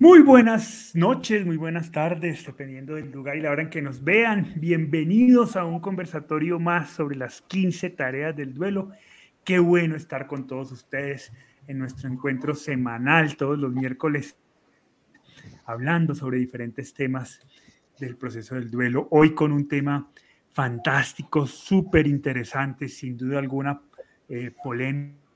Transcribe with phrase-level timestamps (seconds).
[0.00, 4.04] Muy buenas noches, muy buenas tardes, dependiendo del lugar y la hora en que nos
[4.04, 4.52] vean.
[4.54, 8.92] Bienvenidos a un conversatorio más sobre las 15 tareas del duelo.
[9.42, 11.32] Qué bueno estar con todos ustedes
[11.66, 14.38] en nuestro encuentro semanal todos los miércoles,
[15.64, 17.40] hablando sobre diferentes temas
[17.98, 19.08] del proceso del duelo.
[19.10, 20.12] Hoy con un tema
[20.52, 23.82] fantástico, súper interesante, sin duda alguna,
[24.28, 25.27] eh, polémico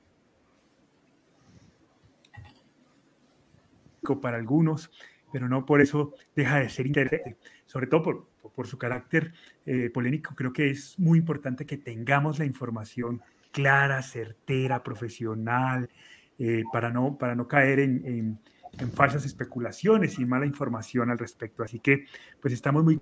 [4.21, 4.91] para algunos,
[5.31, 9.33] pero no por eso deja de ser interesante, sobre todo por, por su carácter
[9.65, 10.35] eh, polémico.
[10.35, 15.89] Creo que es muy importante que tengamos la información clara, certera, profesional,
[16.37, 18.39] eh, para, no, para no caer en,
[18.77, 21.63] en, falsas especulaciones y mala información al respecto.
[21.63, 22.05] Así que,
[22.41, 22.99] pues estamos muy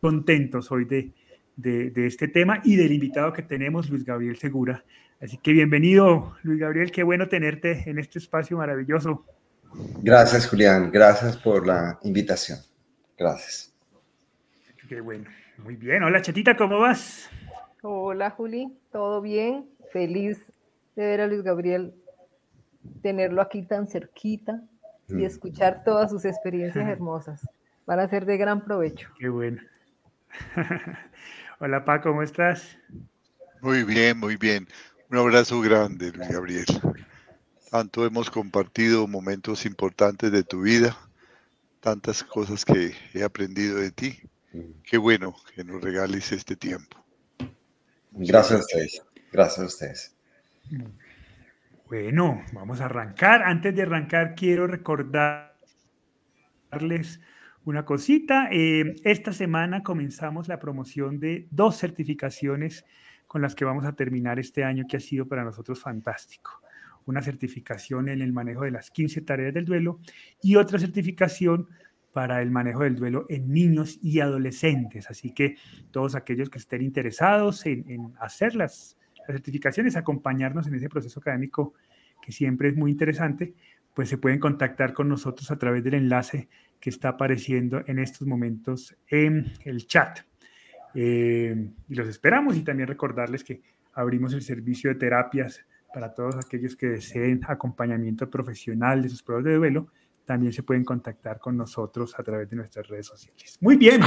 [0.00, 1.12] contentos hoy de,
[1.56, 4.84] de, este tema y del invitado que tenemos, Luis Gabriel Segura.
[5.20, 9.24] Así que bienvenido, Luis Gabriel, qué bueno tenerte en este espacio maravilloso.
[10.02, 10.90] Gracias, Julián.
[10.90, 12.58] Gracias por la invitación.
[13.18, 13.72] Gracias.
[14.88, 15.30] Qué bueno.
[15.58, 16.02] Muy bien.
[16.02, 17.30] Hola, Chatita, ¿cómo vas?
[17.82, 18.76] Hola, Juli.
[18.90, 19.68] ¿Todo bien?
[19.92, 20.38] Feliz
[20.96, 21.94] de ver a Luis Gabriel,
[23.02, 24.62] tenerlo aquí tan cerquita
[25.08, 25.24] y mm.
[25.24, 27.48] escuchar todas sus experiencias hermosas.
[27.86, 29.08] Van a ser de gran provecho.
[29.18, 29.60] Qué bueno.
[31.58, 32.76] Hola, Pa, ¿cómo estás?
[33.60, 34.66] Muy bien, muy bien.
[35.10, 36.66] Un abrazo grande, Luis Gabriel.
[37.72, 40.94] Tanto hemos compartido momentos importantes de tu vida,
[41.80, 44.20] tantas cosas que he aprendido de ti.
[44.84, 47.02] Qué bueno que nos regales este tiempo.
[48.10, 49.02] Gracias a ustedes.
[49.32, 50.14] Gracias a ustedes.
[51.86, 53.42] Bueno, vamos a arrancar.
[53.42, 55.56] Antes de arrancar, quiero recordarles
[57.64, 58.50] una cosita.
[58.52, 62.84] Eh, esta semana comenzamos la promoción de dos certificaciones
[63.26, 66.60] con las que vamos a terminar este año que ha sido para nosotros fantástico
[67.06, 70.00] una certificación en el manejo de las 15 tareas del duelo
[70.42, 71.68] y otra certificación
[72.12, 75.10] para el manejo del duelo en niños y adolescentes.
[75.10, 75.56] Así que
[75.90, 78.96] todos aquellos que estén interesados en, hacer las,
[79.26, 81.74] certificaciones, acompañarnos en ese proceso académico
[82.20, 83.54] que siempre es muy interesante,
[83.94, 86.48] pues se pueden contactar con nosotros a través del enlace
[86.80, 90.20] que está apareciendo en estos momentos en el chat.
[90.94, 93.62] Eh, y los esperamos y también recordarles que
[93.94, 99.44] abrimos el servicio de terapias para todos aquellos que deseen acompañamiento profesional de sus pruebas
[99.44, 99.88] de duelo,
[100.24, 103.58] también se pueden contactar con nosotros a través de nuestras redes sociales.
[103.60, 104.00] Muy bien,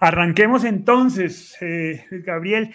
[0.00, 2.74] arranquemos entonces, eh, Gabriel.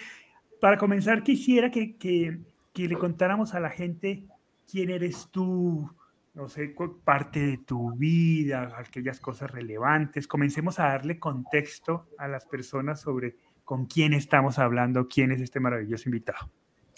[0.60, 2.40] Para comenzar, quisiera que, que,
[2.74, 4.28] que, le contáramos a la gente
[4.70, 5.90] quién eres tú,
[6.34, 6.74] no sé,
[7.04, 10.28] parte de tu vida, aquellas cosas relevantes.
[10.28, 13.36] Comencemos a darle contexto a las personas sobre
[13.66, 16.50] con quién estamos hablando, quién es este maravilloso invitado.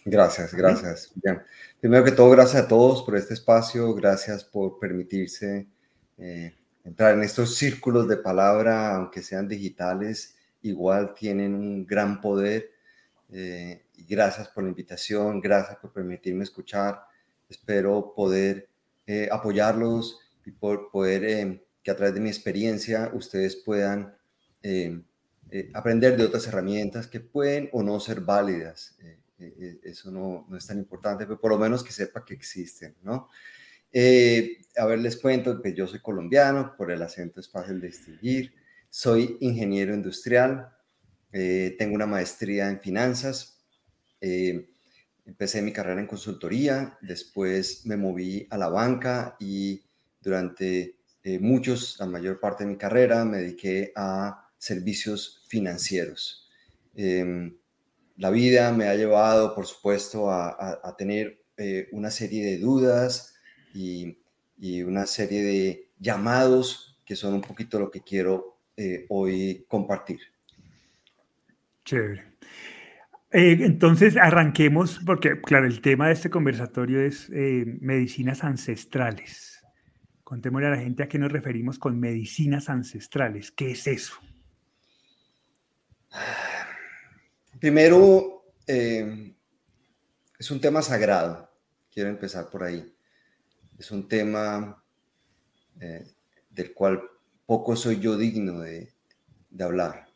[0.05, 1.11] Gracias, gracias.
[1.15, 1.41] Bien.
[1.79, 5.67] Primero que todo, gracias a todos por este espacio, gracias por permitirse
[6.19, 12.69] eh, entrar en estos círculos de palabra, aunque sean digitales, igual tienen un gran poder.
[13.31, 17.01] Eh, y gracias por la invitación, gracias por permitirme escuchar.
[17.49, 18.69] Espero poder
[19.07, 24.15] eh, apoyarlos y por poder eh, que a través de mi experiencia ustedes puedan
[24.61, 25.01] eh,
[25.49, 28.95] eh, aprender de otras herramientas que pueden o no ser válidas
[29.39, 32.33] eh, eh, eso no, no, es tan importante, pero por lo menos que sepa que
[32.33, 33.29] existen, ¿no?
[33.91, 38.53] Eh, a ver, les cuento que yo soy colombiano, por el acento es fácil distinguir,
[38.89, 40.69] soy ingeniero industrial,
[41.31, 43.65] eh, tengo una maestría en finanzas,
[44.19, 44.69] eh,
[45.25, 49.85] empecé mi carrera en consultoría, después me moví a la banca y
[50.21, 56.49] durante eh, muchos, la mayor parte de mi carrera, me dediqué a servicios financieros.
[56.95, 57.51] Eh,
[58.17, 63.35] la vida me ha llevado, por supuesto, a, tener eh, una serie de dudas
[63.73, 64.17] y,
[64.83, 70.19] una serie de llamados que son un poquito lo que quiero eh, hoy compartir.
[71.83, 72.23] Chévere.
[73.31, 79.61] Eh, entonces, arranquemos, porque, claro, el tema de este conversatorio es medicinas ancestrales.
[80.23, 83.51] Contémosle a la gente a qué nos referimos con medicinas ancestrales.
[83.51, 84.15] ¿Qué es eso?
[87.59, 89.33] Primero, eh,
[90.37, 91.49] es un tema sagrado.
[91.89, 92.93] Quiero empezar por ahí.
[93.77, 94.83] Es un tema
[95.79, 96.05] eh,
[96.49, 97.01] del cual
[97.45, 98.93] poco soy yo digno de,
[99.59, 100.07] hablar.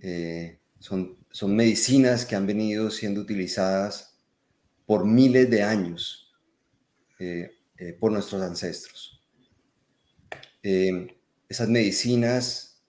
[0.00, 4.16] Eh, son, son medicinas que han venido siendo utilizadas
[4.86, 6.26] por miles de años
[7.98, 9.22] por nuestros ancestros.
[10.62, 12.82] esas medicinas,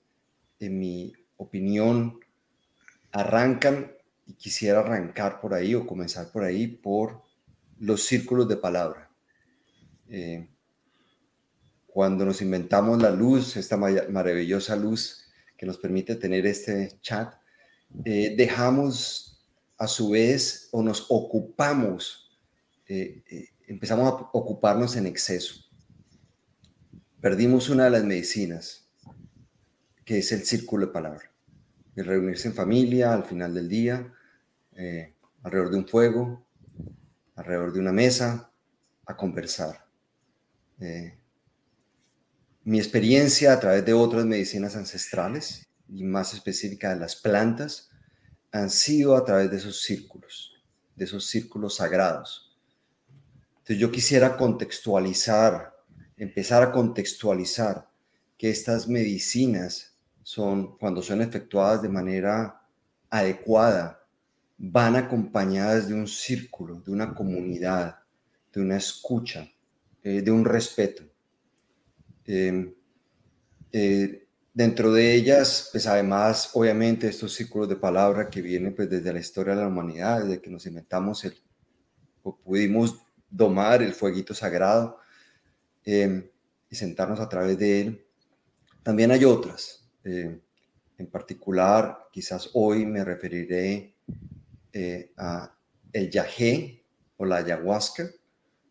[0.57, 2.21] en mi opinión,
[3.11, 3.91] arrancan,
[4.25, 7.21] y quisiera arrancar por ahí o comenzar por ahí, por
[7.79, 9.09] los círculos de palabra.
[10.09, 10.47] Eh,
[11.87, 15.25] cuando nos inventamos la luz, esta maravillosa luz
[15.57, 17.33] que nos permite tener este chat,
[18.05, 19.43] eh, dejamos
[19.77, 22.39] a su vez o nos ocupamos,
[22.87, 25.55] eh, empezamos a ocuparnos en exceso.
[27.19, 28.89] Perdimos una de las medicinas,
[30.05, 31.30] que es el círculo de palabra.
[32.03, 34.13] Reunirse en familia al final del día,
[35.43, 36.45] alrededor de un fuego,
[37.35, 38.51] alrededor de una mesa,
[39.05, 39.85] a conversar
[42.63, 47.89] mi experiencia a través de otras medicinas ancestrales y más específica de las plantas
[48.51, 50.53] han sido a través de esos círculos,
[50.95, 52.55] de esos círculos sagrados.
[53.49, 55.75] Entonces yo quisiera contextualizar,
[56.17, 57.89] empezar a contextualizar
[58.37, 59.90] que estas medicinas
[60.23, 62.61] son, cuando son efectuadas de manera
[63.09, 64.01] adecuada,
[64.57, 67.99] van acompañadas de un círculo, de una comunidad,
[68.53, 69.49] de una escucha,
[70.03, 71.03] eh, de un respeto.
[72.25, 72.73] Em,
[73.71, 79.13] eh, dentro de ellas, pues además, obviamente, estos círculos de palabra que vienen pues desde
[79.13, 81.35] la historia de la humanidad, desde que nos inventamos el,
[82.23, 84.97] o pudimos domar el fueguito sagrado
[85.83, 86.29] em,
[86.69, 88.05] y sentarnos a través de él.
[88.83, 89.80] También hay otras.
[90.03, 90.39] Em,
[90.97, 93.95] en particular, quizás hoy me referiré
[94.73, 95.53] eh, a
[95.91, 96.83] el yagé
[97.17, 98.09] o la ayahuasca,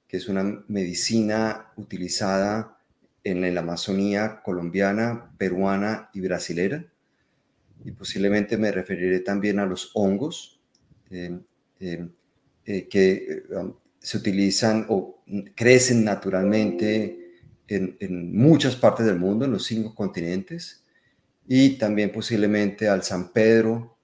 [0.06, 2.78] que es una medicina utilizada
[3.22, 6.84] en la Amazonía colombiana, peruana y brasilera.
[7.84, 10.60] Y posiblemente me referiré también a los hongos
[11.10, 11.42] em,
[11.80, 12.10] em,
[12.64, 15.22] eh, que um, se utilizan o
[15.54, 17.20] crecen naturalmente
[17.68, 20.84] en, muchas partes del mundo, en los cinco continentes,
[21.46, 23.96] y también posiblemente al San Pedro,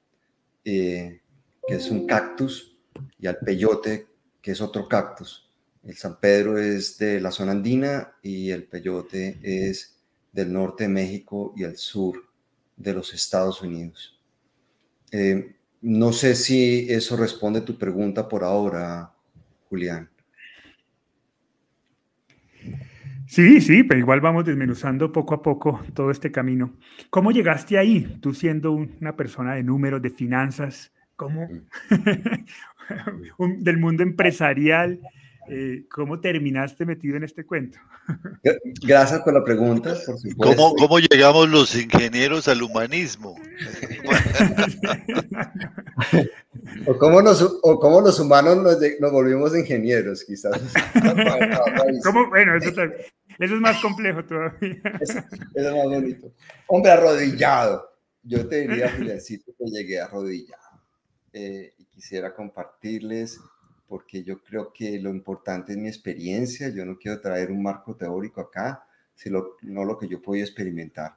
[0.65, 1.21] eh,
[1.67, 2.77] que es un cactus,
[3.19, 4.07] y al peyote,
[4.41, 5.49] que es otro cactus.
[5.85, 9.97] El San Pedro es de la zona andina y el peyote es
[10.33, 12.17] del norte de México y el sur
[12.77, 14.21] de los Estados Unidos.
[15.13, 19.15] Eh, no sé si eso responde a tu pregunta por ahora,
[19.69, 20.11] Julián.
[23.27, 26.75] Sí, sí, pero igual vamos desmenuzando poco a poco todo este camino.
[27.11, 28.19] ¿Cómo llegaste ahí?
[28.21, 31.49] Tú siendo una persona de números, de finanzas, ¿cómo?
[31.49, 31.65] Mm.
[33.65, 35.01] del mundo empresarial,
[35.49, 37.79] eh, ¿cómo terminaste metido en este cuento?
[38.83, 43.37] Gracias por la pregunta, por ¿Cómo, ¿Cómo, llegamos los ingenieros al humanismo?
[46.87, 50.61] o, cómo nos, o cómo los humanos nos, nos volvimos ingenieros, quizás.
[52.31, 52.73] Bueno, eso,
[53.39, 54.77] es más complejo todavía.
[55.01, 55.21] Eso,
[55.55, 56.33] es más bonito.
[56.67, 57.89] Hombre, arrodillado.
[58.23, 60.63] Yo te diría, Juliancito, que llegué arrodillado.
[61.33, 63.39] Eh, y quisiera compartirles
[63.89, 67.95] porque yo creo que lo importante es mi experiencia, yo no quiero traer un marco
[67.95, 68.85] teórico acá,
[69.15, 71.17] sino no lo que yo puedo experimentar.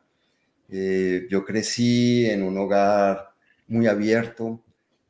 [0.70, 3.32] Eh, yo crecí en un hogar
[3.68, 4.62] muy abierto,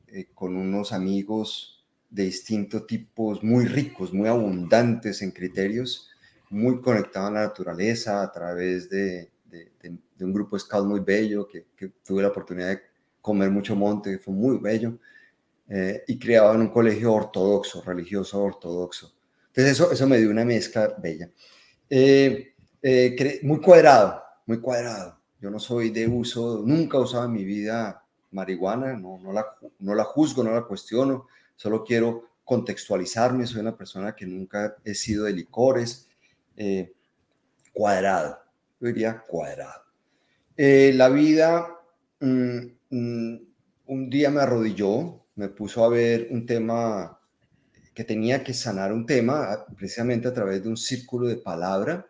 [0.07, 6.09] eh, con unos amigos de distintos tipos, muy ricos, muy abundantes en criterios,
[6.49, 9.29] muy conectados a la naturaleza a través de,
[10.19, 12.81] un grupo scout muy bello, que, que, tuve la oportunidad de
[13.21, 14.97] comer mucho monte, fue muy bello.
[15.71, 19.13] Eh, y criado en un colegio ortodoxo, religioso ortodoxo.
[19.49, 21.29] Entonces eso, eso me dio una mezcla bella.
[21.87, 25.19] Eh, eh, muy cuadrado, muy cuadrado.
[25.39, 29.45] Yo no soy de uso, nunca he usado en mi vida marihuana, no, no, la,
[29.77, 34.95] no la juzgo, no la cuestiono, solo quiero contextualizarme, soy una persona que nunca he
[34.95, 36.07] sido de licores,
[37.71, 38.39] cuadrado,
[38.81, 39.83] yo diría cuadrado.
[40.57, 41.79] la vida,
[42.19, 42.59] mm,
[42.89, 43.39] mm,
[43.85, 47.17] un día me arrodilló, me puso a ver un tema
[47.93, 52.05] que tenía que sanar un tema precisamente a través de un círculo de palabra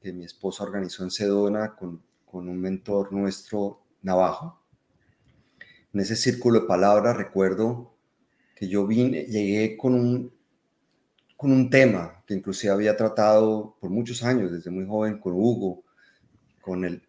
[0.00, 4.62] que mi esposa organizó en Sedona con, con un mentor nuestro, Navajo.
[5.92, 7.96] En ese círculo de palabra recuerdo
[8.54, 10.32] que yo vine, llegué con un,
[11.36, 15.82] con un tema que inclusive había tratado por muchos años, desde muy joven, con Hugo,
[16.60, 17.02] con el,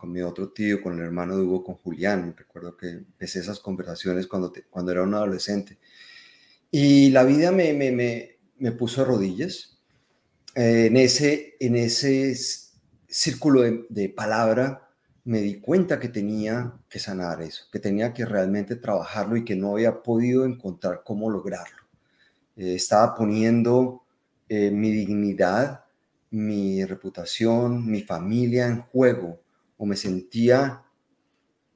[0.00, 2.34] con mi otro tío, con el hermano de Hugo, con Julián.
[2.36, 5.78] Recuerdo que empecé esas conversaciones cuando, cuando era un adolescente.
[6.70, 9.78] Y la vida me, me, me, me puso a rodillas.
[10.54, 12.34] Eh, en, ese, en ese
[13.08, 14.88] círculo de, de, palabra
[15.24, 19.54] me di cuenta que tenía que sanar eso, que tenía que realmente trabajarlo y que
[19.54, 21.82] no había podido encontrar cómo lograrlo.
[22.56, 24.04] Eh, estaba poniendo
[24.48, 25.84] eh, mi dignidad,
[26.30, 29.40] mi reputación, mi familia en juego
[29.80, 30.82] o me sentía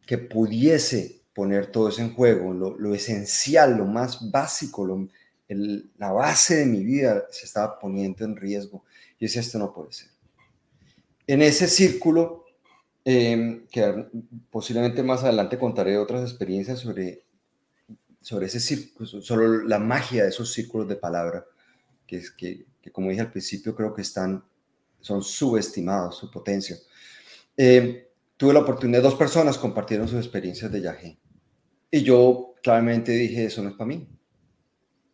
[0.06, 5.08] que pudiese poner todo eso en juego, lo, esencial, lo más básico,
[5.48, 8.84] la base de mi vida se estaba poniendo en riesgo.
[9.12, 10.08] Yo decía, esto no puede ser.
[11.26, 12.44] en ese círculo,
[13.06, 14.06] em, que
[14.50, 17.24] posiblemente más adelante contaré otras experiencias sobre,
[18.20, 21.46] sobre ese círculo, sobre la magia de esos círculos de palabra,
[22.06, 24.44] que, es, que, que como dije al principio, creo que están,
[25.00, 26.76] son subestimados, su potencia.
[27.56, 31.18] Eh, tuve la oportunidad, dos personas compartieron sus experiencias de viaje.
[31.90, 34.08] Y yo claramente dije, eso no es para mí.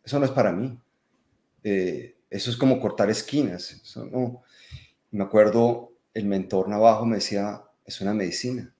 [0.03, 0.79] Eso no es para mí.
[1.63, 3.71] Eh, eso es como cortar esquinas.
[3.71, 4.41] Eso no.
[5.11, 8.73] Me acuerdo, el mentor Navajo me decía, es una medicina.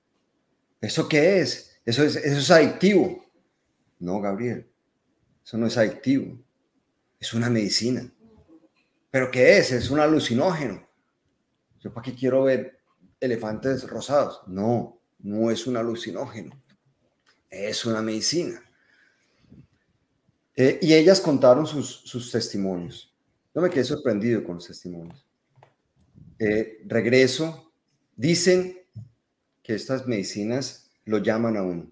[0.80, 1.78] ¿Eso qué es?
[1.84, 3.24] Eso es, eso es adictivo.
[3.98, 4.68] No, Gabriel,
[5.44, 6.38] eso no es adictivo.
[7.20, 8.12] Es una medicina.
[9.10, 9.70] ¿Pero qué es?
[9.70, 10.88] Es un alucinógeno.
[11.78, 12.81] ¿Yo para qué quiero ver
[13.22, 14.42] elefantes rosados?
[14.46, 16.60] No, no es un alucinógeno.
[17.48, 18.60] Es una medicina.
[20.54, 23.14] Eh, y ellas contaron sus, testimonios.
[23.54, 25.26] Yo me quedé sorprendido con los testimonios.
[26.38, 27.72] Eh, regreso.
[28.16, 28.78] Dicen
[29.62, 31.90] que estas medicinas lo llaman a uno.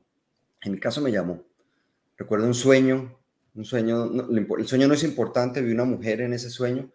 [0.63, 1.43] En mi caso me llamó.
[2.17, 3.19] Recuerdo un sueño,
[3.55, 4.11] un sueño,
[4.59, 6.93] el sueño no es importante, vi una mujer en ese sueño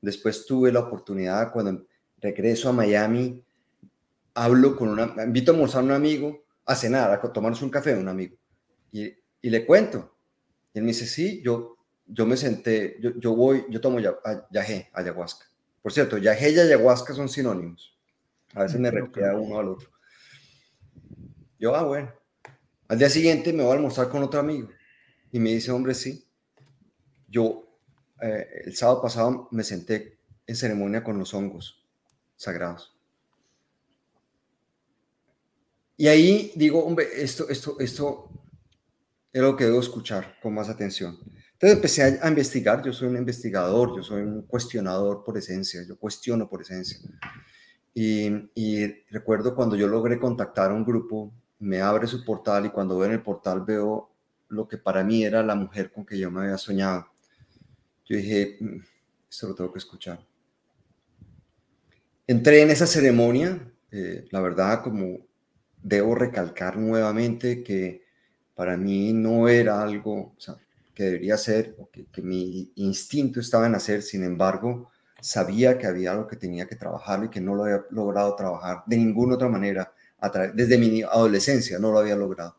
[0.00, 1.84] Después tuve la oportunidad cuando
[2.20, 3.44] regreso a Miami,
[4.34, 7.94] hablo con una, invito a almorzar a un amigo, a cenar, a tomarnos un café
[7.94, 8.36] a un amigo.
[8.92, 10.14] Y, y le cuento.
[10.72, 14.14] Y él me dice, sí, yo, yo me senté, yo, yo voy, yo tomo ya,
[14.50, 15.46] yagé, ayahuasca.
[15.82, 17.96] Por cierto, yagé y ayahuasca son sinónimos.
[18.54, 19.90] A veces me requeda uno al otro.
[21.58, 22.12] Yo, ah, bueno.
[22.88, 24.68] Al día siguiente me voy a almorzar con otro amigo.
[25.30, 26.26] Y me dice, hombre, sí.
[27.28, 27.68] Yo
[28.20, 31.86] eh, el sábado pasado me senté en ceremonia con los hongos
[32.36, 32.97] sagrados.
[35.98, 38.30] Y ahí digo, hombre, esto, esto, esto
[39.30, 41.18] es lo que debo escuchar con más atención.
[41.52, 45.98] Entonces empecé a, investigar, yo soy un investigador, yo soy un cuestionador por esencia, yo
[45.98, 46.98] cuestiono por esencia.
[47.92, 52.70] Y, y, recuerdo cuando yo logré contactar a un grupo, me abre su portal y
[52.70, 54.10] cuando veo en el portal veo
[54.48, 57.06] lo que para mí era la mujer con que yo me había soñado
[58.08, 58.80] yo dije, mm,
[59.30, 60.26] esto lo tengo que escuchar.
[62.26, 65.18] Entré en esa ceremonia, eh, la verdad, como
[65.88, 68.02] debo recalcar nuevamente que
[68.54, 70.34] para mí no era algo
[70.94, 74.90] que debería ser, que, que, mi instinto estaba en hacer, sin embargo,
[75.20, 78.82] sabía que había algo que tenía que trabajar y que no lo había logrado trabajar
[78.86, 79.92] de ninguna otra manera,
[80.54, 82.56] desde mi adolescencia no lo había logrado.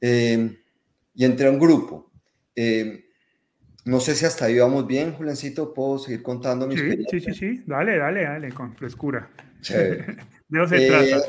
[0.00, 0.58] Eh,
[1.14, 2.10] y entré a un grupo.
[2.56, 3.04] Eh,
[3.84, 5.74] no sé si hasta ahí vamos bien, Julencito.
[5.74, 7.62] ¿Puedo seguir contando mi sí, Sí, sí, sí.
[7.66, 9.28] Dale, dale, dale, con frescura.
[10.48, 11.22] De se eh,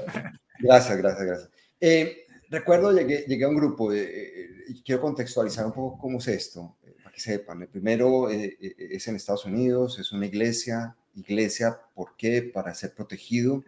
[0.63, 1.49] Gracias, gracias, gracias.
[1.81, 6.27] Eh, recuerdo, llegué, llegué, a un grupo eh, y quiero contextualizar un poco cómo es
[6.29, 7.61] esto, para que sepan.
[7.63, 10.95] El primero es en Estados Unidos, es una iglesia.
[11.15, 12.41] Iglesia, ¿por qué?
[12.41, 13.63] Para ser protegido,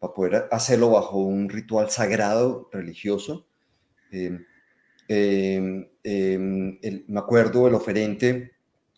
[0.00, 3.46] para poder hacerlo bajo un ritual sagrado religioso.
[4.10, 4.44] Em,
[6.02, 8.52] em, me acuerdo el oferente,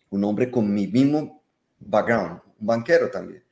[0.09, 1.43] un hombre con mi mismo
[1.79, 3.46] background, un banquero también.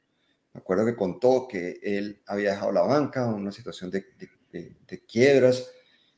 [0.56, 4.06] Me acuerdo que contó que él había dejado la banca, una situación de,
[4.52, 5.70] de, quiebras,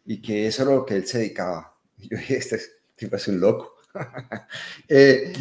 [0.06, 1.76] y que eso era lo que él se dedicaba.
[1.98, 2.62] Y yo dije, este
[2.96, 3.74] tipo es un loco.
[4.88, 5.34] Eh,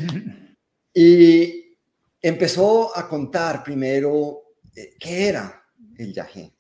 [0.95, 1.77] y
[2.23, 5.63] empezó a contar primero eh, qué era
[5.99, 6.57] el yagé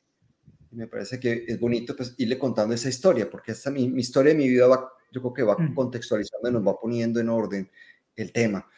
[0.76, 4.32] me parece que es bonito pues irle contando esa historia, porque esta mi, mi historia
[4.32, 5.74] de mi vida va, yo creo que va mm.
[5.74, 7.70] contextualizando y nos va poniendo en orden
[8.14, 8.68] el tema.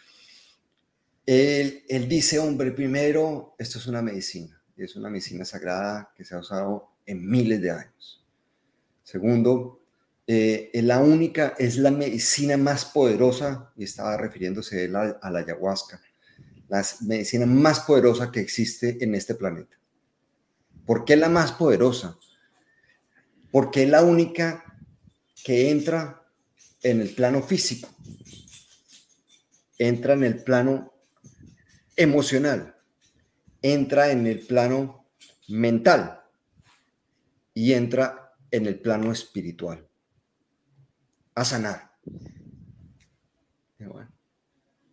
[1.30, 6.38] Él, dice, hombre, primero, esto es una medicina, es una medicina sagrada que se ha
[6.38, 8.24] usado en miles de años.
[9.02, 9.82] Segundo,
[10.26, 15.30] eh, es la única, es la medicina más poderosa, y estaba refiriéndose a la, a
[15.30, 16.00] la ayahuasca,
[16.66, 19.76] la medicina más poderosa que existe en este planeta.
[20.86, 22.16] ¿Por qué la más poderosa?
[23.52, 24.64] Porque es la única
[25.44, 26.26] que entra
[26.82, 27.90] en el plano físico,
[29.76, 30.94] entra en el plano
[31.98, 32.74] emocional,
[33.60, 35.06] entra en el plano
[35.48, 36.22] mental
[37.52, 39.86] y entra en el plano espiritual.
[41.34, 41.90] A sanar.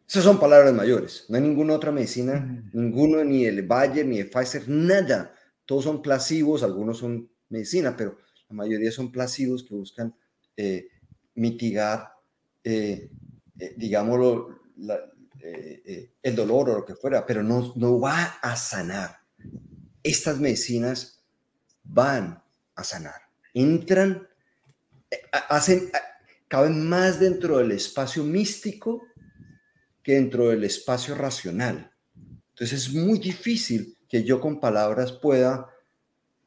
[0.08, 1.26] Esas son palabras mayores.
[1.30, 5.34] No hay ninguna otra medicina, ninguno, ni el Bayer, ni el Pfizer, nada
[5.66, 8.18] todos son placivos, algunos son medicina, pero
[8.50, 10.16] la mayoría son placivos que buscan
[10.56, 10.88] eh,
[11.34, 12.14] mitigar,
[12.64, 13.10] eh,
[13.60, 14.60] eh, digámoslo,
[16.24, 19.20] el dolor o lo que fuera, pero no, no va a sanar.
[20.02, 21.24] Estas medicinas
[21.84, 22.42] van
[22.76, 23.22] a sanar.
[23.54, 24.28] Entran,
[25.50, 25.92] hacen,
[26.48, 29.04] caben más dentro del espacio místico
[30.04, 31.92] que dentro del espacio racional.
[32.50, 35.70] Entonces es muy difícil que yo con palabras pueda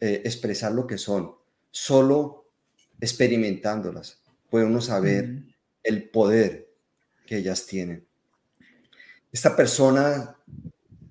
[0.00, 1.34] eh, expresar lo que son.
[1.70, 2.52] Solo
[3.00, 5.44] experimentándolas puede uno saber
[5.82, 6.70] el poder
[7.26, 8.07] que ellas tienen.
[9.32, 10.36] Esta persona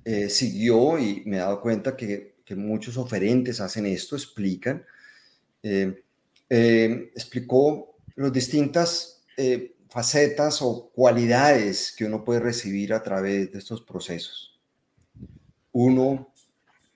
[0.04, 4.86] eh, siguió y me he dado cuenta que, muchos oferentes hacen esto, explican.
[5.62, 6.02] Eh,
[6.50, 9.22] explicó las distintas
[9.90, 14.58] facetas o cualidades que uno puede recibir a través de estos procesos.
[15.74, 16.34] Uno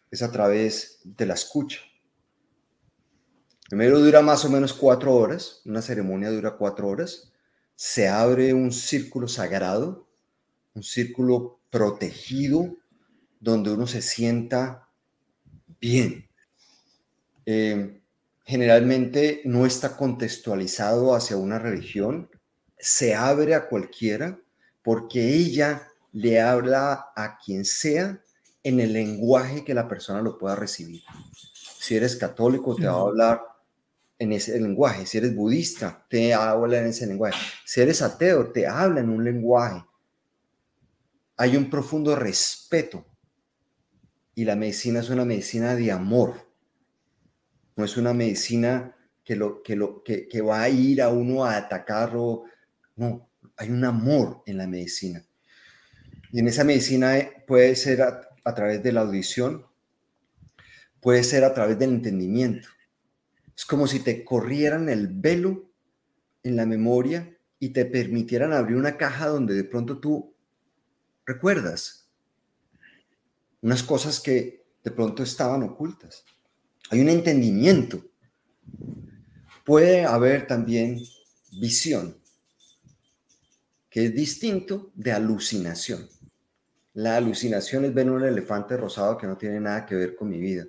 [0.10, 1.80] es a través de la escucha.
[3.70, 7.32] Primero dura más o menos cuatro horas, una ceremonia dura cuatro horas.
[7.76, 10.10] Se abre un círculo sagrado,
[10.74, 12.76] un círculo protegido,
[13.40, 14.88] donde uno se sienta
[15.80, 16.30] bien.
[17.46, 18.02] Eh,
[18.46, 22.30] generalmente no está contextualizado hacia una religión,
[22.78, 24.40] se abre a cualquiera
[24.84, 28.22] porque ella le habla a quien sea
[28.64, 31.04] en el lenguaje que la persona lo pueda recibir.
[31.80, 33.42] Si eres católico, te va a hablar
[34.20, 35.06] en ese lenguaje.
[35.06, 37.40] Si eres budista, te habla en ese lenguaje.
[37.66, 39.84] Si eres ateo, te habla en un lenguaje.
[41.42, 43.04] Hay un profundo respeto.
[44.36, 46.48] Y la medicina es una medicina de amor.
[47.76, 51.44] No es una medicina que, lo, que, lo, que, que va a ir a uno
[51.44, 52.44] a atacarlo
[52.96, 55.26] no, hay un amor en la medicina.
[56.32, 59.66] Y en esa medicina eh, puede ser a, través de la audición,
[61.02, 62.68] puede ser a través del entendimiento.
[63.58, 65.72] Es como si te corrieran el velo
[66.44, 70.31] en la memoria y te permitieran abrir una caja donde de pronto tú
[71.26, 72.08] recuerdas
[73.62, 76.24] unas cosas que de pronto estaban ocultas.
[76.90, 78.04] Hay un entendimiento.
[79.64, 81.00] Puede haber también
[81.60, 82.18] visión
[83.90, 86.10] que es distinto de alucinación.
[86.94, 90.40] La alucinación es ver un elefante rosado que no tiene nada que ver con mi
[90.40, 90.66] vida.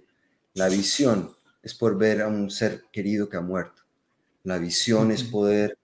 [0.55, 1.31] La visión
[1.63, 3.83] es por ver a un ser querido que ha muerto.
[4.43, 5.79] La visión es poder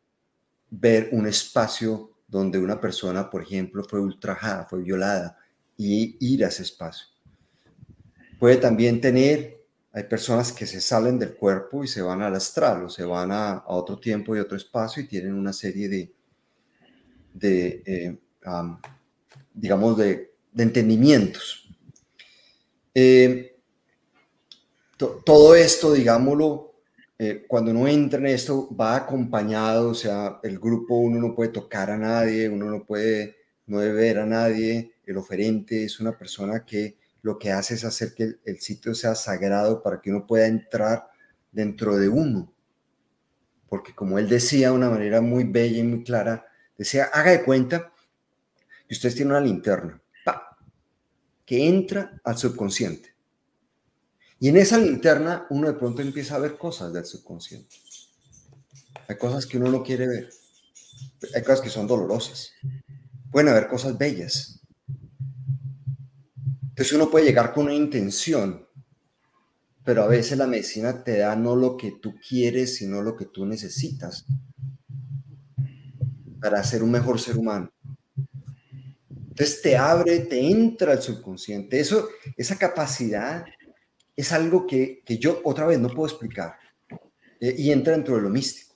[0.69, 5.39] ver un espacio donde una persona, por ejemplo, fue ultrajada, fue violada
[5.77, 7.09] y ir a ese espacio.
[8.39, 12.85] Puede también tener, hay personas que se salen del cuerpo y se van al astral
[12.85, 16.13] o se van a, otro tiempo y otro espacio y tienen una serie de,
[17.33, 18.19] de, eh,
[19.55, 21.69] digamos, de, entendimientos.
[22.95, 23.57] Eh,
[25.25, 26.68] todo esto, digámoslo,
[27.19, 31.51] eh, cuando uno entra en esto, va acompañado, o sea, el grupo, uno no puede
[31.51, 36.17] tocar a nadie, uno no puede, no debe ver a nadie, el oferente es una
[36.17, 40.27] persona que lo que hace es hacer que el sitio sea sagrado para que uno
[40.27, 41.09] pueda entrar
[41.51, 42.53] dentro de uno.
[43.69, 47.43] Porque como él decía de una manera muy bella y muy clara, Decía, haga de
[47.43, 47.93] cuenta
[48.87, 50.01] que ustedes tienen una linterna
[51.45, 53.15] que entra al subconsciente.
[54.41, 57.75] Y en esa linterna uno de pronto empieza a ver cosas del subconsciente.
[59.09, 60.31] Hay cosas que uno no quiere ver.
[61.35, 62.53] Hay cosas que son dolorosas.
[63.31, 64.61] Pueden haber cosas bellas.
[66.69, 68.65] Entonces uno puede llegar con una intención,
[69.83, 73.25] pero a veces la medicina te da no lo que tú quieres, sino lo que
[73.25, 74.25] tú necesitas
[76.41, 77.73] para ser un mejor ser humano.
[79.11, 81.81] Entonces te abre, te entra el subconsciente.
[81.81, 83.45] Eso, esa capacidad
[84.19, 86.59] es algo que, yo otra vez no puedo explicar
[87.39, 88.75] eh, y entra dentro de lo místico.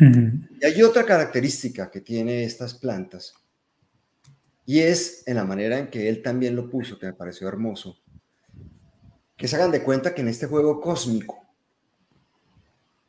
[0.00, 3.34] Y hay otra característica que tiene estas plantas
[4.64, 7.98] y es en la manera en que él también lo puso, que me pareció hermoso,
[9.36, 11.46] que se hagan de cuenta que en este juego cósmico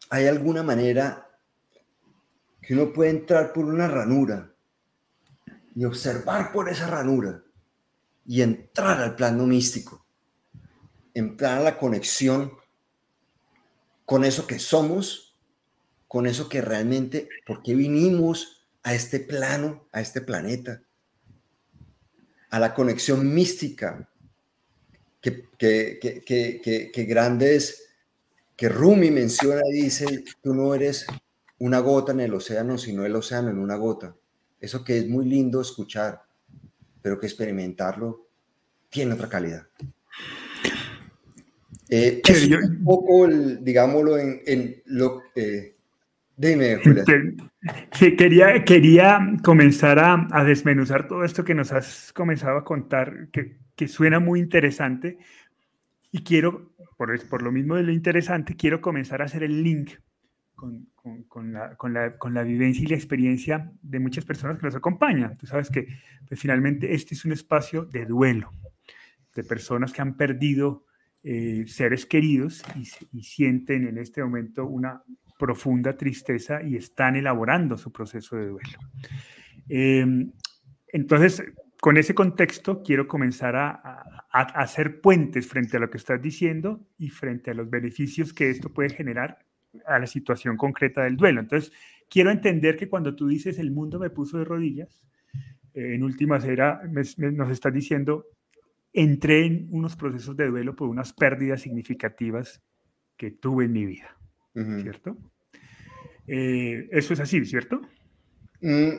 [0.09, 1.25] hay alguna manera
[2.61, 4.53] que uno puede entrar por una ranura
[5.73, 7.41] y observar por esa ranura
[8.25, 10.05] y entrar al plano místico,
[11.13, 12.53] entrar a la conexión
[14.05, 15.37] con eso que somos,
[16.07, 20.81] con eso que realmente, ¿por qué vinimos a este plano, a este planeta?
[22.49, 24.09] A la conexión mística
[25.21, 27.89] que, que, que, que grandes,
[28.55, 31.05] que Rumi menciona dice, tú no eres
[31.59, 34.15] una gota en el océano, sino el océano en una gota.
[34.59, 36.23] Eso que es muy lindo escuchar,
[37.01, 38.27] pero que experimentarlo
[38.89, 39.67] tiene otra calidad.
[41.89, 42.21] Eh,
[42.63, 45.75] un poco, digámoslo, en, lo que...
[46.37, 47.03] dime, Julia.
[47.91, 53.29] Sí, quería, quería comenzar a, a, desmenuzar todo esto que nos has comenzado a contar,
[53.31, 55.17] que, que suena muy interesante.
[56.11, 59.91] Y quiero, por, por lo mismo de lo interesante, quiero comenzar a hacer el link
[61.27, 61.75] con, la,
[62.17, 65.37] con, la, vivencia y la experiencia de muchas personas que nos acompañan.
[65.37, 65.87] Tú sabes que
[66.27, 68.51] pues, finalmente este es un espacio de duelo,
[69.35, 70.85] de personas que han perdido
[71.23, 75.03] eh, seres queridos y, sienten en este momento una
[75.37, 78.79] profunda tristeza y están elaborando su proceso de duelo.
[79.67, 80.31] Em,
[80.87, 81.43] entonces,
[81.81, 87.09] con ese contexto, quiero comenzar a, hacer puentes frente a lo que estás diciendo y
[87.09, 89.39] frente a los beneficios que esto puede generar
[89.85, 91.41] a la situación concreta del duelo.
[91.41, 91.71] Entonces,
[92.09, 95.01] quiero entender que cuando tú dices el mundo me puso de rodillas,
[95.73, 96.81] eh, en últimas era,
[97.17, 98.25] nos estás diciendo,
[98.93, 102.61] entré en unos procesos de duelo por unas pérdidas significativas
[103.17, 104.17] que tuve en mi vida,
[104.53, 105.17] ¿cierto?
[106.27, 107.81] Eh, eso es así, ¿cierto?
[108.61, 108.91] Mm,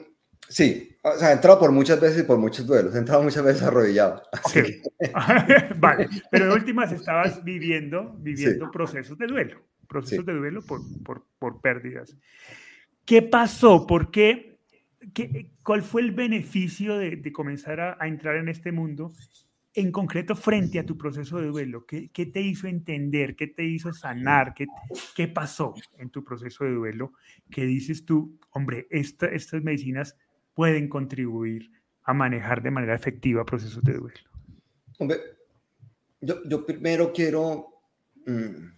[0.49, 3.45] sí, o sea, he entrado por muchas veces y por muchos duelos, he entrado muchas
[3.45, 4.23] veces arrodillado.
[5.79, 11.27] vale, pero en últimas estabas viviendo, viviendo procesos de duelo procesos de duelo por, por,
[11.39, 12.17] por, pérdidas.
[13.05, 13.87] ¿Qué pasó?
[13.87, 14.61] ¿Por qué?
[15.13, 19.13] qué ¿Cuál fue el beneficio de, de comenzar a, a, entrar en este mundo?
[19.73, 23.37] En concreto, frente a tu proceso de duelo, ¿qué, qué te hizo entender?
[23.37, 24.53] ¿Qué te hizo sanar?
[24.53, 24.67] ¿Qué,
[25.15, 27.13] ¿Qué pasó en tu proceso de duelo?
[27.51, 30.17] ¿Qué dices tú, hombre, esta, estas medicinas
[30.55, 31.71] pueden contribuir
[32.03, 34.21] a manejar de manera efectiva procesos de duelo?
[34.99, 35.21] Hombre,
[36.21, 37.69] yo, yo primero quiero
[38.27, 38.71] mmm,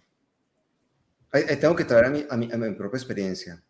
[1.59, 3.63] tengo que traer a mi, a mi, a mi propia experiencia.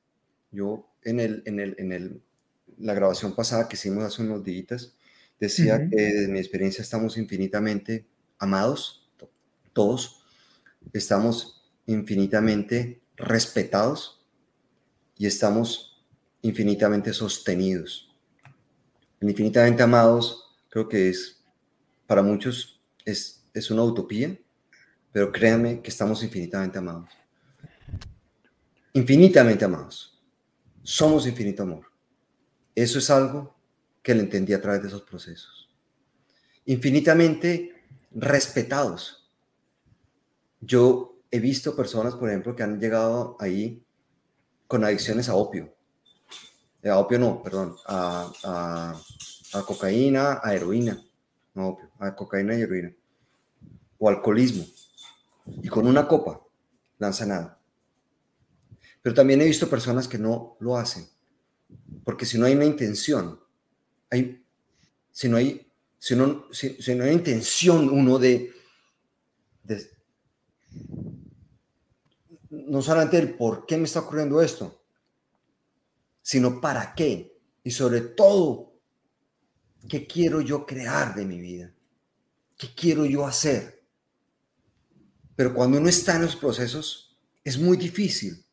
[0.52, 2.22] Yo en, el, en, el, en el,
[2.80, 4.96] la grabación pasada que hicimos hace unos días,
[5.40, 8.06] decía que desde mi experiencia estamos infinitamente
[8.40, 9.10] amados,
[9.74, 10.24] todos,
[10.94, 14.26] estamos infinitamente respetados
[15.18, 16.06] y estamos
[16.42, 18.14] infinitamente sostenidos.
[19.20, 21.44] El infinitamente amados creo que es,
[22.08, 24.38] para muchos, es, es una utopía,
[25.12, 27.10] pero créanme que estamos infinitamente amados
[28.94, 30.22] infinitamente amados.
[30.84, 31.86] Somos infinito amor.
[32.76, 33.56] Eso es algo
[34.04, 35.70] que le entendí a través de esos procesos.
[36.66, 37.74] Infinitamente
[38.12, 39.32] respetados.
[40.62, 43.84] Yo he visto personas, por ejemplo, que han llegado ahí
[44.68, 45.74] con adicciones a opio.
[46.82, 48.94] Eh, a opio no, perdón, a,
[49.66, 51.02] cocaína, a heroína.
[51.56, 52.94] No opio, a cocaína y heroína.
[53.98, 54.66] O alcoholismo.
[55.62, 56.42] Y con una copa
[57.00, 57.58] la han.
[59.02, 61.10] Pero también he visto personas que no lo hacen,
[62.06, 63.43] porque si no hay una intención,
[64.14, 64.46] hay,
[65.12, 68.54] si, no hay, si, no, si, no hay intención uno de,
[69.64, 69.90] de,
[72.50, 74.84] no solamente el por qué me está ocurriendo esto,
[76.22, 78.74] sino para qué y sobre todo,
[79.90, 81.74] qué quiero yo crear de mi vida,
[82.58, 83.84] qué quiero yo hacer.
[85.36, 88.44] Pero cuando uno está en los procesos, es muy difícil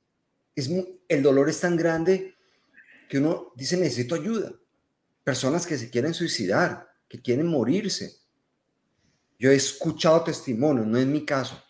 [1.09, 2.35] el dolor es tan grande
[3.09, 4.53] que uno dice necesito ayuda.
[5.31, 8.17] Personas que se quieren suicidar, que quieren morirse.
[9.39, 11.63] Yo he escuchado testimonios, no es mi caso,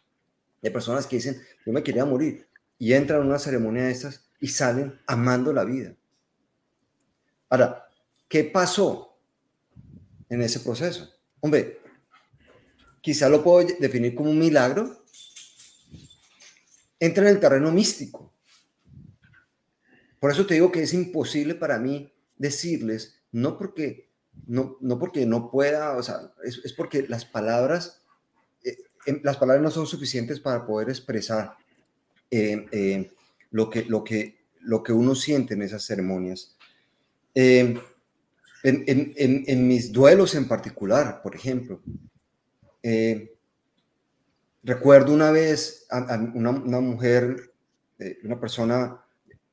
[0.62, 4.30] de personas que dicen yo me quería morir y entran a una ceremonia de estas
[4.40, 5.94] y salen amando la vida.
[7.50, 7.86] Ahora,
[8.30, 9.18] ¿qué pasó
[10.30, 11.12] en ese proceso?
[11.40, 11.82] Hombre,
[13.02, 15.04] quizá lo puedo definir como un milagro.
[16.98, 18.32] Entra en el terreno místico.
[20.18, 24.10] Por eso te digo que es imposible para mí decirles, no porque
[24.46, 28.02] no, no porque no pueda, o sea, es, porque las palabras,
[28.64, 31.56] eh, em, las palabras no son suficientes para poder expresar
[32.30, 33.10] eh, eh,
[33.50, 36.56] lo, que, lo, que, lo que uno siente en esas ceremonias.
[37.34, 37.80] En,
[38.62, 41.80] en, en, mis duelos en particular, por ejemplo,
[44.62, 47.52] recuerdo una vez a, una, una, mujer,
[48.24, 49.00] una persona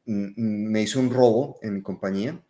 [0.05, 2.41] me hizo un robo en mi compañía.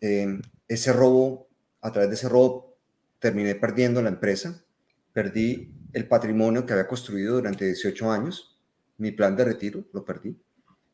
[0.00, 1.48] Em, ese robo,
[1.80, 2.76] a través de ese robo,
[3.18, 4.64] terminé perdiendo la empresa.
[5.12, 8.58] Perdí el patrimonio que había construido durante 18 años.
[8.98, 10.40] Mi plan de retiro lo perdí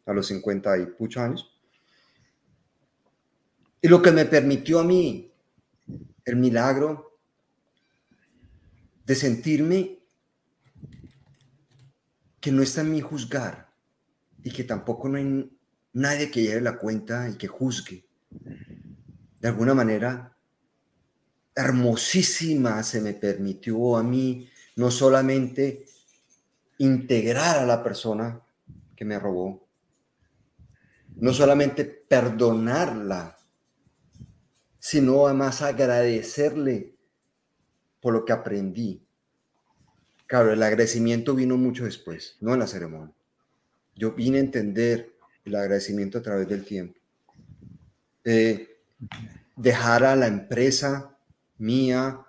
[0.06, 1.60] a los 50 y muchos años.
[3.80, 5.32] Y lo que me permitió a mí
[6.24, 7.18] el milagro
[9.04, 9.98] de sentirme
[12.40, 13.72] que no está en mí juzgar
[14.42, 15.50] y que tampoco no hay
[15.92, 18.03] nadie que lleve la cuenta y que juzgue.
[19.44, 20.34] De alguna manera,
[21.54, 25.84] hermosísima se me permitió a mí no solamente
[26.78, 28.40] integrar a la persona
[28.96, 29.68] que me robó,
[31.16, 33.36] no solamente perdonarla,
[34.78, 36.94] sino además agradecerle
[38.00, 39.06] por lo que aprendí.
[40.24, 43.14] Claro, el agradecimiento vino mucho después, no en la ceremonia.
[43.94, 46.98] yo vine a entender el agradecimiento a través del tiempo.
[48.24, 48.73] Eh,
[49.56, 51.16] dejar a la empresa
[51.58, 52.20] mía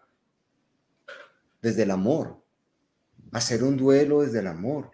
[1.61, 2.43] desde el amor,
[3.31, 4.91] hacer un duelo desde el amor.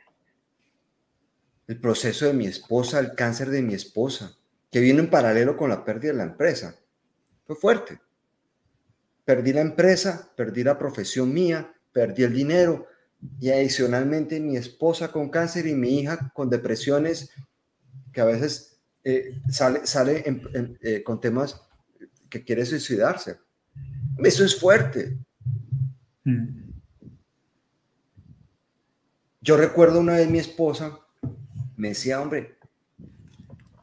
[1.67, 4.38] El proceso de mi esposa, el cáncer de mi esposa,
[4.72, 6.76] que vino en paralelo con la pérdida de la empresa.
[7.46, 8.00] Fue fuerte.
[9.26, 12.88] Perdí la empresa, perdí la profesión mía, perdí el dinero
[13.39, 17.30] y adicionalmente mi esposa con cáncer y mi hija con depresiones
[18.12, 20.24] que a veces eh, sale, sale
[20.82, 21.62] eh, con temas
[22.32, 23.38] que quiere suicidarse.
[24.17, 25.20] Eso es fuerte.
[26.24, 26.62] Mm.
[29.41, 31.00] Yo recuerdo una vez mi esposa
[31.76, 32.58] me decía, hombre,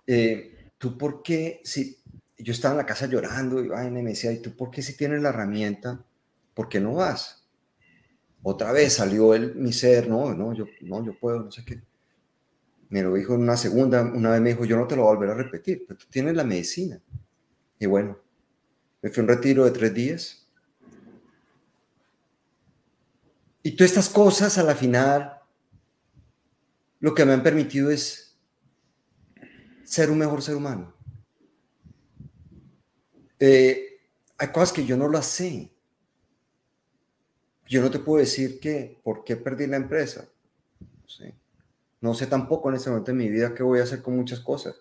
[0.06, 1.98] eh, ¿tú por qué si
[2.38, 5.20] yo estaba en la casa llorando y me decía, ¿y tú por qué si tienes
[5.20, 6.04] la herramienta,
[6.54, 7.48] por qué no vas?
[8.42, 11.82] Otra vez salió el, mi ser, no, no, yo, no, yo puedo, no sé qué.
[12.88, 15.12] Me lo dijo en una segunda, una vez me dijo, yo no te lo voy
[15.12, 17.00] a volver a repetir, pero tú tienes la medicina.
[17.80, 18.16] Y bueno,
[19.02, 20.46] me fui a un retiro de tres días.
[23.62, 25.38] Y todas estas cosas a la final
[27.00, 28.36] lo que me han permitido es
[29.84, 30.94] ser un mejor ser humano.
[33.38, 34.00] Eh,
[34.36, 35.70] hay cosas que yo no las sé.
[37.66, 40.28] Yo no te puedo decir que por qué perdí la empresa.
[42.00, 44.40] No sé, tampoco en este momento de mi vida qué voy a hacer con muchas
[44.40, 44.76] cosas.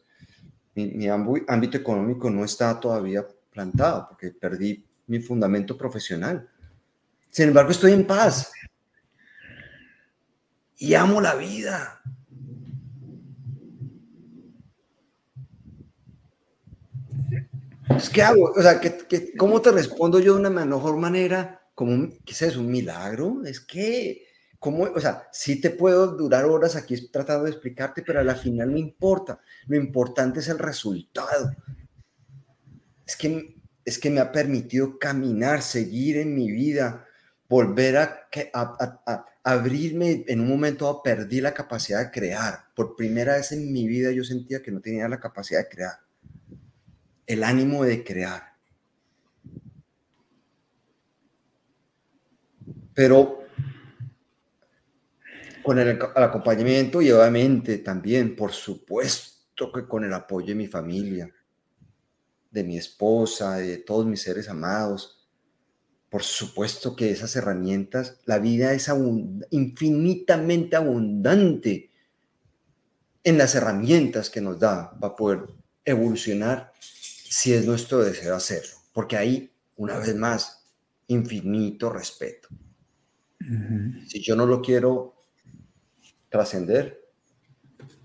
[0.76, 3.26] Mi ámbito económico no está todavía
[4.08, 6.48] porque perdí mi fundamento profesional.
[7.30, 8.52] Sin embargo, estoy en paz
[10.78, 12.02] y amo la vida.
[18.14, 18.52] ¿Qué hago?
[18.56, 21.62] O sea, ¿qué, cómo te respondo yo de una mejor manera?
[21.74, 22.58] Como, ¿Qué es?
[22.58, 23.44] ¿Un milagro?
[23.46, 24.24] Es que,
[24.60, 24.84] ¿cómo?
[24.84, 28.72] O sea, sí te puedo durar horas aquí tratando de explicarte, pero a la final
[28.72, 29.40] no importa.
[29.68, 31.52] Lo importante es el resultado.
[33.08, 37.08] Es que, es que me ha permitido caminar, seguir en mi vida,
[37.48, 38.28] volver a,
[39.44, 40.26] abrirme.
[40.28, 42.66] En un momento perdí la capacidad de crear.
[42.76, 46.00] Por primera vez en mi vida yo sentía que no tenía la capacidad de crear.
[47.26, 48.44] El ánimo de crear.
[52.94, 53.46] Pero
[55.64, 61.30] con el, acompañamiento y obviamente también, por supuesto que con el apoyo de mi familia,
[62.58, 65.30] de mi esposa, de todos mis seres amados,
[66.10, 68.90] por supuesto que esas herramientas, la vida es
[69.52, 71.92] infinitamente abundante
[73.24, 75.42] en las herramientas que nos da para poder
[75.86, 78.74] evolucionar si es nuestro deseo hacerlo.
[78.92, 80.66] Porque ahí, una vez más,
[81.06, 82.48] infinito respeto.
[84.08, 85.16] Si yo no lo quiero
[86.30, 87.06] trascender,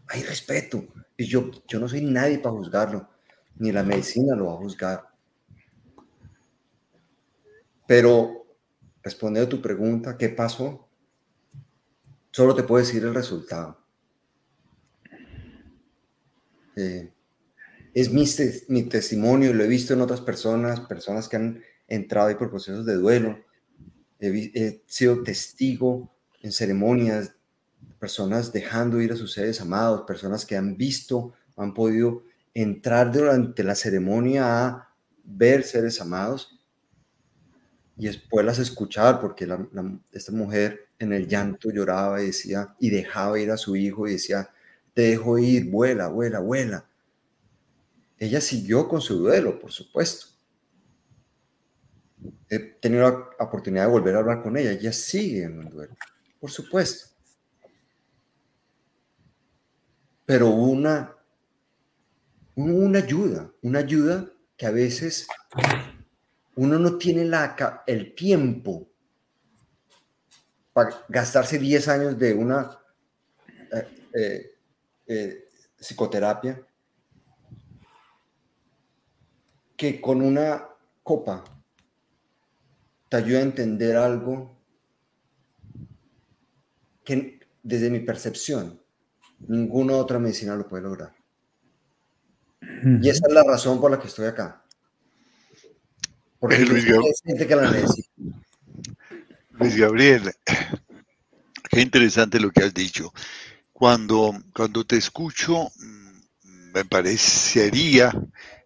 [0.09, 0.85] hay respeto.
[1.17, 3.09] Y yo, yo no soy nadie para juzgarlo,
[3.62, 5.12] ni la medicina lo va a juzgar
[7.92, 8.46] pero
[9.03, 10.88] respondiendo a tu pregunta, ¿qué pasó?
[12.31, 13.79] Solo te puedo decir el resultado.
[16.75, 17.12] Eh,
[17.92, 18.25] es mi,
[18.68, 22.87] mi, testimonio, lo he visto en otras personas, personas que han entrado ahí por procesos
[22.87, 23.38] de duelo.
[24.18, 27.35] He, sido testigo en ceremonias,
[27.98, 32.22] personas dejando ir a sus seres amados, personas que han visto, han podido
[32.55, 36.59] entrar durante la ceremonia a ver seres amados
[37.97, 39.49] y después escuchar, porque
[40.12, 44.12] esta mujer en el llanto lloraba y decía, y dejaba ir a su hijo y
[44.12, 44.51] decía,
[44.95, 46.87] te dejo ir, vuela, vuela, vuela.
[48.19, 50.27] Ella siguió con su duelo, por supuesto.
[52.49, 55.97] He tenido la oportunidad de volver a hablar con ella, ella sigue en el duelo,
[56.38, 57.11] por supuesto.
[60.25, 61.15] Pero una,
[62.55, 65.27] una ayuda, una ayuda que a veces
[66.57, 68.88] uno no tiene la, el tiempo
[70.73, 72.79] para gastarse 10 años de una
[73.73, 74.55] eh, eh,
[75.07, 76.65] eh, psicoterapia
[79.77, 80.69] que con una
[81.03, 81.43] copa
[83.09, 84.57] te ayuda a entender algo
[87.05, 88.81] que desde mi percepción
[89.41, 91.21] ninguna otra medicina lo puede lograr.
[93.01, 94.62] Y esa es la razón por la que estoy acá.
[99.53, 100.33] Luis, Gabriel,
[101.70, 103.12] qué interesante lo que has dicho.
[103.72, 108.12] Cuando, cuando te escucho, mm, me parecería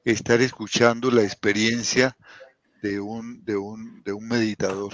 [0.04, 2.16] estar escuchando la experiencia
[2.82, 4.92] de un, de un, de un meditador.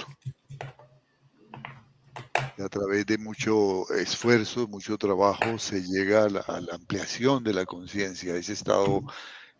[2.58, 8.36] A través de mucho esfuerzo, mucho trabajo, se llega a la, ampliación de la conciencia,
[8.36, 9.02] ese estado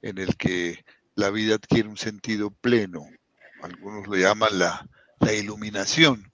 [0.02, 3.06] en el que la vida adquiere un sentido pleno.
[3.62, 4.86] Algunos lo llaman la,
[5.20, 6.30] la iluminación,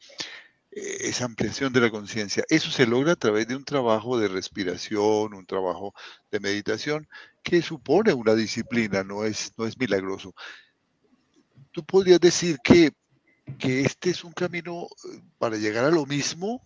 [0.70, 2.44] eh, esa ampliación de la conciencia.
[2.48, 5.94] Eso se logra a través de un trabajo de respiración, un trabajo
[6.30, 7.08] de meditación,
[7.42, 10.34] que supone una disciplina, no es, no es milagroso.
[11.70, 12.92] Tú podrías decir que
[13.56, 16.62] que este es un camino eh, para llegar a lo mismo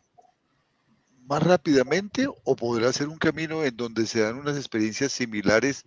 [1.27, 5.85] más rápidamente o podrá ser un camino en donde se dan unas experiencias similares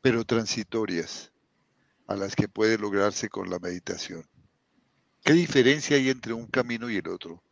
[0.00, 1.32] pero transitorias
[2.06, 4.24] a las que puede lograrse con la meditación.
[5.22, 7.42] ¿Qué diferencia hay entre un camino y el otro?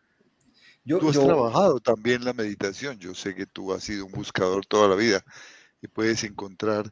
[0.85, 4.65] Yo, tú has trabajado también la meditación, yo sé que tú has sido un buscador
[4.65, 5.25] toda la vida
[5.83, 6.91] y puedes encontrar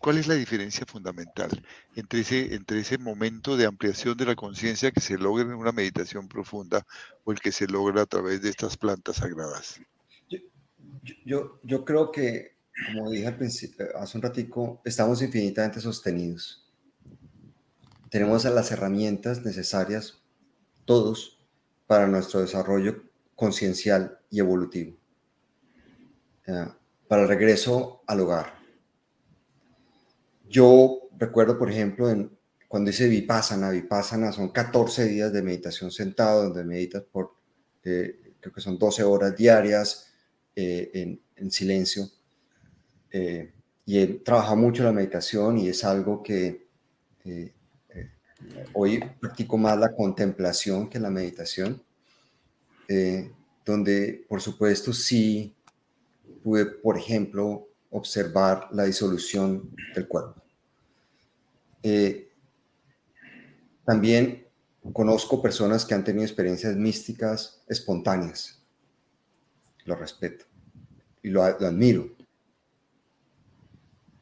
[0.00, 1.50] ¿Cuál es la diferencia fundamental
[1.94, 5.70] entre ese, entre ese momento de ampliación de la conciencia que se logra en una
[5.70, 6.84] meditación profunda
[7.22, 9.80] o el que se logra a través de estas plantas sagradas?
[11.24, 16.68] Yo, yo, creo que, como dije al hace un ratico, estamos infinitamente sostenidos.
[18.10, 20.20] Tenemos las herramientas necesarias,
[20.86, 21.38] todos,
[21.86, 23.04] para nuestro desarrollo
[23.36, 24.96] conciencial y evolutivo.
[27.06, 28.57] Para el regreso al hogar
[30.48, 36.44] yo recuerdo, por ejemplo, en, cuando hice Vipassana, Vipassana son 14 días de meditación sentado,
[36.44, 37.34] donde meditas por,
[37.82, 40.12] eh, creo que son 12 horas diarias
[40.54, 42.08] eh, en, silencio.
[43.10, 43.52] Eh,
[43.86, 46.68] y he trabajado mucho la meditación y es algo que
[48.74, 51.82] hoy practico más la contemplación que la meditación,
[53.64, 55.54] donde por supuesto sí
[56.42, 60.42] pude, por ejemplo, observar la disolución del cuerpo.
[61.82, 62.30] Eh,
[63.84, 64.46] también
[64.92, 68.62] conozco personas que han tenido experiencias místicas espontáneas.
[69.84, 70.44] Lo respeto
[71.22, 72.10] y lo, admiro.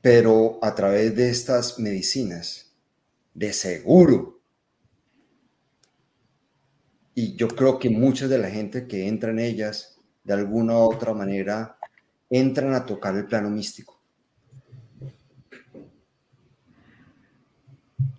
[0.00, 2.72] Pero a través de estas medicinas,
[3.34, 4.40] de seguro,
[7.14, 10.92] y yo creo que mucha de la gente que entra en ellas, de alguna u
[10.92, 11.78] otra manera,
[12.30, 14.00] entran a tocar el plano místico.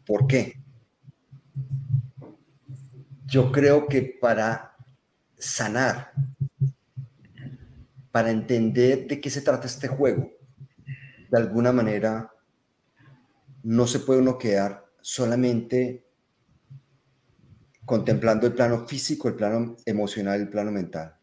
[0.05, 0.53] ¿Por qué?
[3.25, 4.77] Yo creo que para
[5.37, 6.13] sanar,
[8.11, 10.31] para entender de qué se trata este juego,
[11.29, 12.31] de alguna manera
[13.63, 16.07] no se puede uno quedar solamente
[17.83, 21.17] contemplando el plano físico, el plano emocional, el plano mental.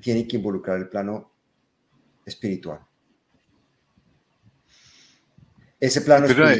[0.00, 1.33] Tiene que involucrar el plano
[2.24, 2.80] espiritual.
[5.80, 6.58] Ese plano espiritual.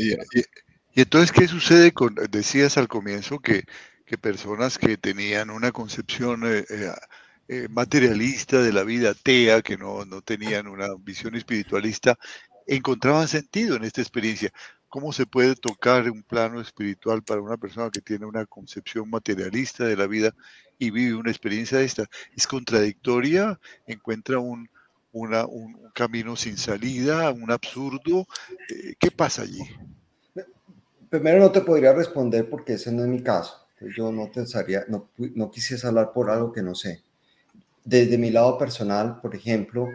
[0.94, 3.64] Y, entonces, ¿qué sucede con, decías al comienzo que,
[4.06, 6.92] que personas que tenían una concepción eh, eh,
[7.48, 12.16] eh, materialista de la vida atea, que no, no tenían una visión espiritualista,
[12.66, 14.52] encontraban sentido en esta experiencia?
[14.88, 19.84] ¿Cómo se puede tocar un plano espiritual para una persona que tiene una concepción materialista
[19.84, 20.32] de la vida
[20.78, 22.04] y vive una experiencia de esta?
[22.36, 23.58] ¿Es contradictoria?
[23.86, 24.68] ¿Encuentra un,
[25.14, 28.26] un camino sin salida, un absurdo.
[28.68, 29.60] Eh, ¿Qué pasa allí?
[31.08, 33.66] Primero no te podría responder porque ese no es mi caso.
[33.96, 37.02] Yo no pensaría, no, no quisiese hablar por algo que no sé.
[37.84, 39.88] Desde mi lado personal, por ejemplo,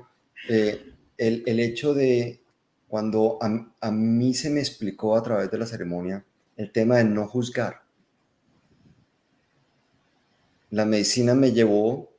[0.47, 2.39] eh, el, el, hecho de
[2.88, 6.23] cuando a, a mí se me explicó a través de la ceremonia
[6.55, 7.82] el tema de no juzgar,
[10.69, 12.12] la medicina me llevó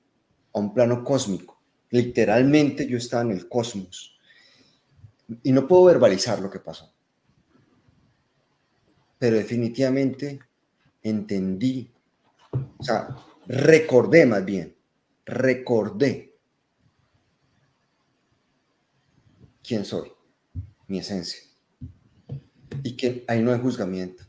[0.53, 1.60] a un plano cósmico
[1.90, 4.16] Literalmente yo estaba en el cosmos
[5.42, 6.92] y no puedo verbalizar lo que pasó.
[9.18, 10.40] Pero definitivamente
[11.03, 11.92] entendí,
[12.79, 13.09] o sea,
[13.46, 14.76] recordé más bien,
[15.24, 16.38] recordé
[19.62, 20.11] quién soy,
[20.87, 21.40] mi esencia.
[22.83, 24.24] Y que ahí no hay juzgamiento.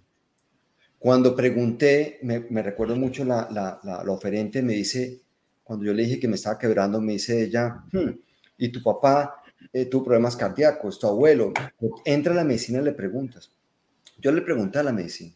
[0.99, 5.21] Cuando pregunté, me, recuerdo mucho la, la, la oferente, me dice,
[5.71, 8.09] cuando yo le dije que me estaba quebrando, me dice ella, hmm,
[8.57, 11.53] ¿y tu papá eh, tuvo problemas cardíacos, tu abuelo?
[12.03, 13.53] Entra a la medicina y le preguntas.
[14.17, 15.33] Yo le pregunté a la medicina,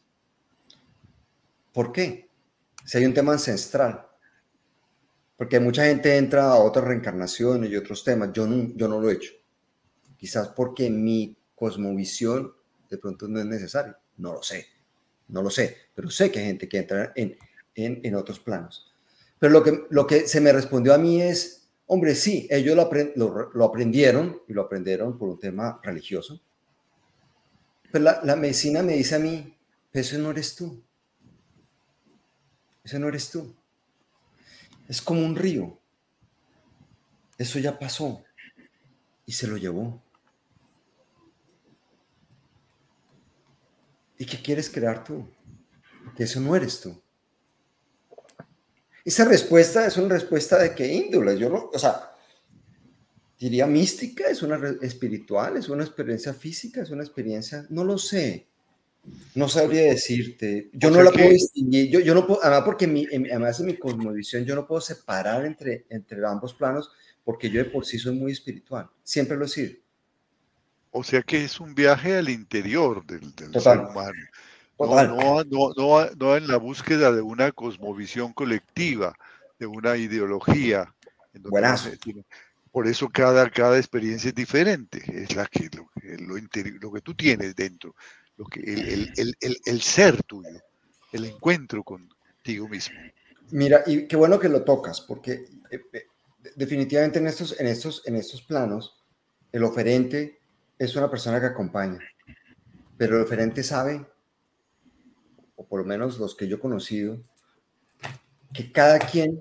[1.71, 2.27] ¿por qué?
[2.83, 4.05] Si hay un tema ancestral.
[5.37, 8.33] Porque mucha gente entra a otras reencarnaciones y otros temas.
[8.33, 9.31] Yo no, yo no lo he hecho.
[10.17, 12.53] Quizás porque mi cosmovisión
[12.89, 13.97] de pronto no es necesaria.
[14.17, 14.65] No lo sé.
[15.29, 15.77] No lo sé.
[15.95, 17.37] Pero sé que hay gente que entra en,
[17.73, 18.94] en, en otros planos.
[19.39, 22.83] Pero lo que, lo que se me respondió a mí es, hombre, sí, ellos lo,
[23.63, 26.41] aprendieron y lo aprendieron por un tema religioso.
[27.91, 29.57] Pero la, la medicina me dice a mí,
[29.93, 30.81] eso no eres tú.
[32.83, 33.55] Eso no eres tú.
[34.87, 35.79] Es como un río.
[37.37, 38.23] Eso ya pasó
[39.25, 40.01] y se lo llevó.
[44.17, 45.27] ¿Y qué quieres crear tú?
[46.05, 47.01] Porque eso no eres tú.
[49.05, 51.37] Esa respuesta es una respuesta de qué índole.
[51.37, 52.11] Yo no, o sea,
[53.39, 58.47] diría mística, es una espiritual, es una experiencia física, es una experiencia, no lo sé.
[59.35, 60.71] No sabría decirte.
[60.73, 61.91] Yo no la puedo distinguir.
[61.91, 65.45] Yo, yo no puedo, además porque mi, además de mi cosmovisión, yo no puedo separar
[65.45, 66.89] entre, entre ambos planos
[67.23, 68.89] porque yo de por sí soy muy espiritual.
[69.03, 69.73] Siempre lo he sido.
[70.91, 74.13] O sea que es un viaje al interior del, ser humano.
[74.77, 79.15] No, no, no, no, en la búsqueda de una cosmovisión colectiva,
[79.57, 80.93] de una ideología.
[81.33, 81.89] Buenazo.
[82.71, 85.01] Por eso cada, cada experiencia es diferente.
[85.07, 85.89] Es la que, lo,
[86.27, 86.35] lo,
[86.81, 87.95] lo que tú tienes dentro
[88.37, 90.61] lo que, el, ser tuyo,
[91.11, 92.97] el encuentro contigo mismo.
[93.51, 96.05] Mira, y qué bueno que lo tocas, porque eh, eh,
[96.55, 99.03] definitivamente en estos, en, estos, en estos planos,
[99.51, 100.39] el oferente
[100.77, 101.99] es una persona que acompaña,
[102.97, 104.05] pero el oferente sabe,
[105.55, 107.21] o por lo menos los que yo he conocido,
[108.53, 109.39] que cada quien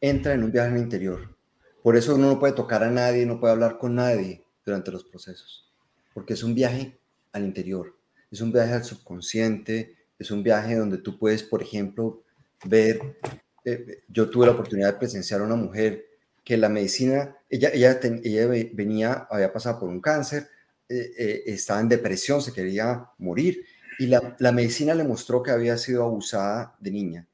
[0.00, 1.36] entra en un viaje el interior.
[1.82, 5.04] Por eso uno no puede tocar a nadie, no puede hablar con nadie durante los
[5.04, 5.72] procesos,
[6.12, 6.98] porque es un viaje
[7.32, 8.00] al interior
[8.30, 12.22] es un viaje al subconsciente, es un viaje donde tú puedes, por ejemplo,
[12.64, 13.16] ver,
[13.64, 16.06] eh, yo tuve la oportunidad de presenciar a una mujer
[16.44, 20.48] que la medicina, ella, ella, ella venía, había pasado por un cáncer,
[20.88, 23.64] eh, eh, estaba en depresión, se quería morir,
[24.00, 27.28] y la, la, medicina le mostró que había sido abusada de niña,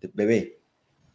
[0.00, 0.58] de bebé,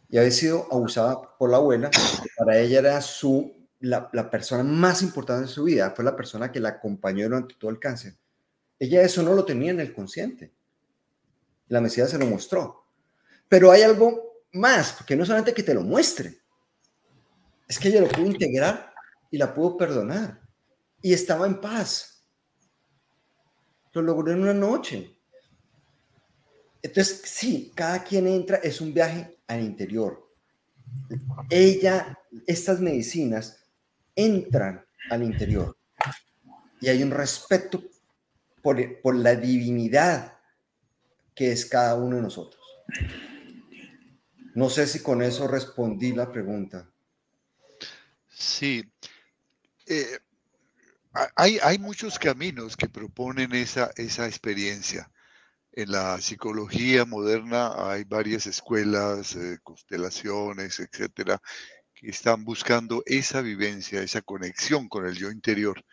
[0.08, 1.90] y había sido abusada por la abuela,
[2.38, 6.52] para ella era su, la, la persona más importante de su vida, fue la persona
[6.52, 8.14] que la acompañó durante todo el cáncer.
[8.78, 10.54] Ella eso no lo tenía en el consciente.
[11.70, 12.86] La Mesías se lo mostró.
[13.50, 16.38] Pero hay algo más, porque no solamente que te lo muestre,
[17.68, 18.94] es que ella lo pudo integrar
[19.32, 20.40] y la pudo perdonar.
[21.02, 22.13] Y estaba en paz.
[23.94, 25.18] Lo logró en una noche.
[26.82, 30.30] Entonces, sí, cada quien entra, es un viaje al interior.
[31.50, 33.64] Ella, estas medicinas
[34.16, 35.78] entran al interior.
[36.82, 37.84] Y hay un respeto
[38.62, 40.38] por, la divinidad
[41.36, 42.62] que es cada uno de nosotros.
[44.56, 46.90] No sé si con eso respondí la pregunta.
[48.30, 48.84] Sí.
[49.86, 50.20] Eh,
[51.36, 55.12] hay, hay, muchos caminos que proponen esa, esa experiencia.
[55.72, 61.42] En la psicología moderna hay varias escuelas, eh, constelaciones, etcétera,
[61.96, 65.84] que están buscando esa vivencia, esa conexión con el yo interior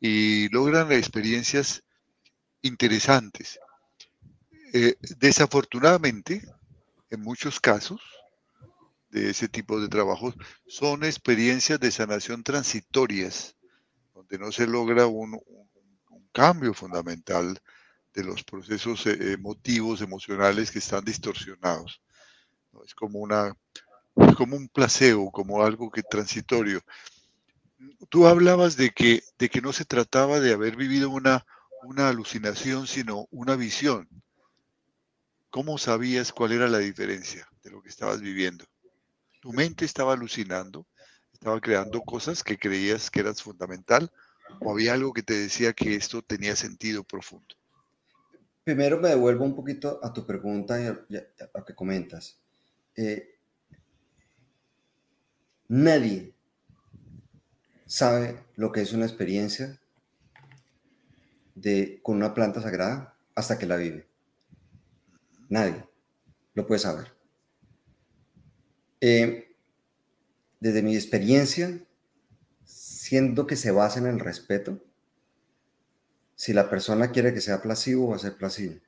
[0.00, 1.82] y logran experiencias
[2.60, 3.58] interesantes.
[4.72, 6.42] Eh, desafortunadamente,
[7.10, 8.00] en muchos casos
[9.10, 10.34] de ese tipo de trabajos,
[10.66, 13.54] son experiencias de sanación transitorias,
[14.32, 15.38] donde no se logra un,
[16.32, 17.60] cambio fundamental
[18.14, 22.00] de los procesos eh, emotivos, emocionales que están distorsionados.
[22.86, 23.54] Es como, una,
[24.38, 26.80] como un placebo, como algo que transitorio.
[28.08, 31.44] Tú hablabas de que, de que no se trataba de haber vivido una
[31.84, 34.08] una alucinación, sino una visión.
[35.50, 38.64] ¿Cómo sabías cuál era la diferencia de lo que estabas viviendo?
[39.40, 40.86] ¿Tu mente estaba alucinando?
[41.32, 44.10] ¿Estaba creando cosas que creías que eras fundamental?
[44.60, 47.54] ¿O había algo que te decía que esto tenía sentido profundo?
[48.64, 52.38] Primero me devuelvo un poquito a tu pregunta y a, que comentas.
[52.94, 53.38] Eh,
[55.68, 56.34] nadie
[57.86, 59.80] sabe lo que es una experiencia
[61.54, 64.06] de, con una planta sagrada hasta que la vive.
[65.48, 65.84] Nadie
[66.54, 67.12] lo puede saber.
[69.00, 69.56] Eh,
[70.60, 71.80] desde mi experiencia,
[73.46, 74.82] que se basa en el respeto,
[76.34, 78.80] si la persona quiere que sea placebo, va a ser placebo.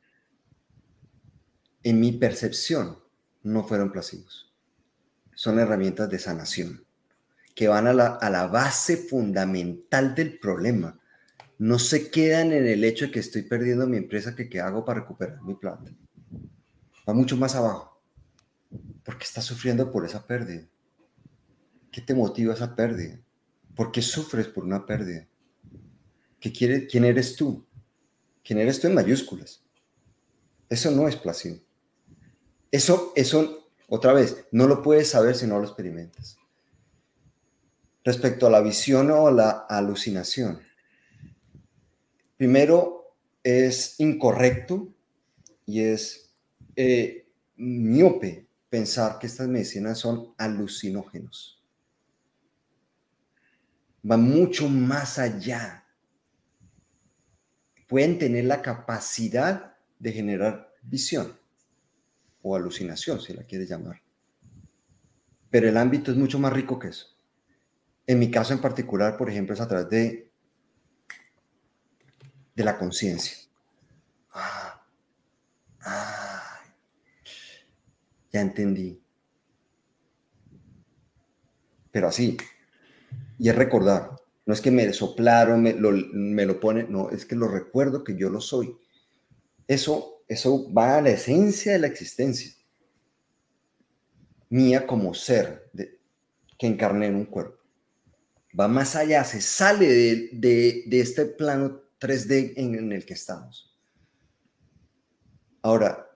[1.83, 2.99] En mi percepción,
[3.43, 4.53] no fueron placebos.
[5.35, 6.85] Son herramientas de sanación
[7.55, 10.99] que van a la, a la base fundamental del problema
[11.59, 14.85] no se quedan en el hecho de que estoy perdiendo mi empresa, que qué hago
[14.85, 15.91] para recuperar mi plata.
[17.09, 17.93] Va mucho más abajo.
[19.05, 20.67] porque estás sufriendo por esa pérdida?
[21.93, 23.21] ¿Qué te motiva esa pérdida?
[23.75, 25.27] ¿Por qué sufres por una pérdida?
[26.41, 26.53] ¿Qué
[26.87, 27.65] ¿Quién eres tú?
[28.43, 29.63] ¿Quién eres tú en mayúsculas?
[30.69, 31.59] Eso no es placebo.
[32.71, 36.37] Eso, eso, otra vez, no lo puedes saber si no lo experimentas.
[38.05, 40.61] Respecto a la visión o la alucinación,
[42.37, 44.93] Primero, es incorrecto
[45.67, 46.35] y es
[46.77, 51.64] eh, miope pensar que estas medicinas son alucinógenos.
[54.09, 55.85] Va mucho más allá.
[57.89, 61.39] Pueden tener la capacidad de generar visión
[62.43, 64.03] o alucinación, si la quieres llamar.
[65.51, 67.07] Pero el ámbito es mucho más rico que eso.
[68.07, 70.31] En mi caso en particular, por ejemplo, es a través de,
[72.55, 73.39] de la conciencia.
[74.33, 74.85] Ah,
[75.81, 76.61] ah,
[78.31, 79.01] ya entendí.
[81.91, 82.37] Pero así.
[83.39, 84.11] Y es recordar.
[84.47, 88.05] No es que me soplaron, me lo, me lo pone, no, es que lo recuerdo
[88.05, 88.77] que yo lo soy.
[89.67, 92.53] Eso, eso va a la esencia de la existencia
[94.55, 95.71] mía como ser
[96.57, 97.59] que encarné en un cuerpo.
[98.59, 103.77] Va más allá, se sale de, este plano 3D en el que estamos.
[105.61, 106.09] Ahora,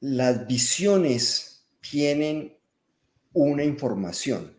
[0.00, 2.56] las visiones tienen
[3.34, 4.56] una información.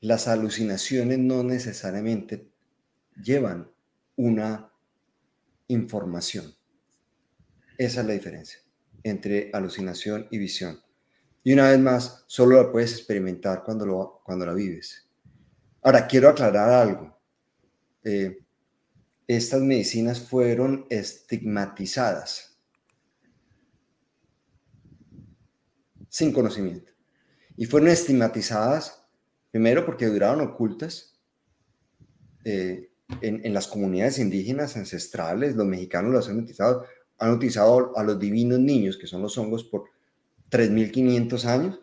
[0.00, 2.48] Las alucinaciones no necesariamente
[3.22, 3.70] llevan
[4.16, 4.72] una
[5.68, 6.54] información.
[7.76, 8.60] Esa es la diferencia
[9.02, 10.80] entre alucinación y visión.
[11.44, 15.08] Y una vez más, solo la puedes experimentar cuando, lo, cuando la vives.
[15.82, 17.18] Ahora, quiero aclarar algo.
[18.04, 18.38] Eh,
[19.26, 22.48] estas medicinas fueron estigmatizadas
[26.08, 26.92] sin conocimiento.
[27.56, 28.97] Y fueron estigmatizadas,
[29.50, 31.18] primero porque duraron ocultas
[32.44, 32.90] eh,
[33.20, 36.84] en, las comunidades indígenas ancestrales, los mexicanos las han utilizado,
[37.18, 39.84] han utilizado a los divinos niños, que son los hongos, por
[40.50, 41.80] 3.500 años.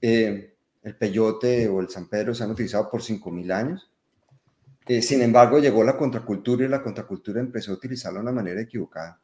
[0.00, 3.90] Eh, el peyote o el San Pedro se han utilizado por 5.000 años.
[4.86, 8.60] Eh, sin embargo, llegó la contracultura y la contracultura empezó a utilizarlo de una manera
[8.60, 9.20] equivocada.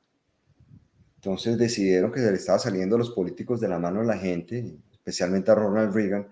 [1.16, 4.16] Entonces decidieron que se le estaba saliendo a los políticos de la mano a la
[4.16, 6.28] gente, especialmente a Ronald Reagan,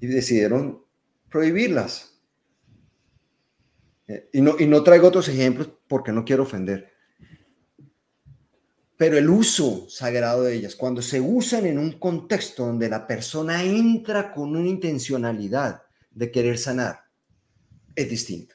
[0.00, 0.82] y decidieron
[1.30, 2.20] prohibirlas.
[4.08, 6.92] Eh, y, no, y no traigo otros ejemplos porque no quiero ofender.
[8.96, 13.62] Pero el uso sagrado de ellas, cuando se usan en un contexto donde la persona
[13.62, 17.00] entra con una intencionalidad de querer sanar,
[17.94, 18.54] es distinto.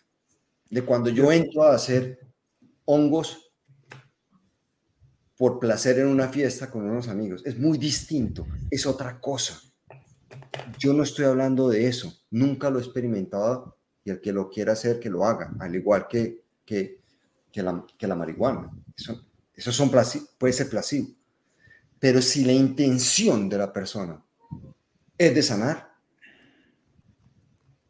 [0.70, 2.20] De cuando yo entro a hacer
[2.86, 3.52] hongos
[5.38, 9.62] por placer en una fiesta con unos amigos, es muy distinto, es otra cosa.
[10.78, 14.74] Yo no estoy hablando de eso, nunca lo he experimentado y el que lo quiera
[14.74, 17.00] hacer, que lo haga, al igual que, que,
[17.56, 18.72] la, que la marihuana.
[18.98, 19.92] Eso, eso son
[20.38, 21.10] puede ser placebo.
[22.00, 24.24] Pero si la intención de la persona
[25.18, 25.92] es de sanar,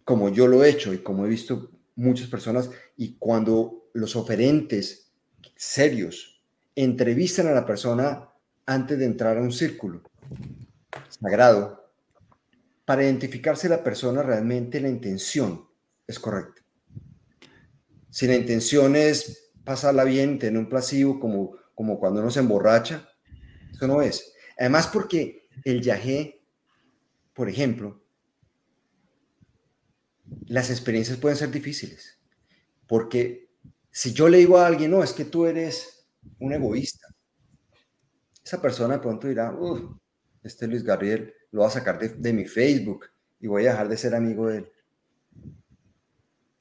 [0.03, 5.11] como yo lo he hecho y como he visto muchas personas, y cuando los oferentes
[5.55, 6.43] serios
[6.75, 8.29] entrevistan a la persona
[8.65, 10.01] antes de entrar a un círculo
[11.07, 11.80] sagrado,
[12.91, 15.65] para identificarse la persona realmente la intención
[16.05, 16.61] es correcta.
[18.09, 23.07] Si la intención es pasarla bien, tener un placebo como como cuando uno se emborracha.
[23.71, 24.33] Eso no es.
[24.59, 26.45] Además porque el yagé,
[27.33, 28.03] por ejemplo,
[30.47, 32.19] las experiencias pueden ser difíciles.
[32.87, 33.53] Porque
[33.89, 37.07] si yo le digo a alguien, no, es que tú eres un egoísta,
[38.43, 39.57] esa persona de pronto dirá,
[40.43, 43.05] este Luis Gabriel lo va a sacar de, de mi Facebook
[43.39, 44.67] y voy a dejar de ser amigo de él.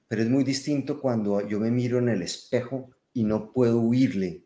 [0.08, 4.44] Pero es muy distinto cuando yo me miro en el espejo y no puedo huirle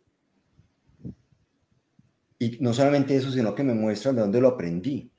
[2.39, 5.11] y no solamente eso, sino que me muestran de dónde lo aprendí.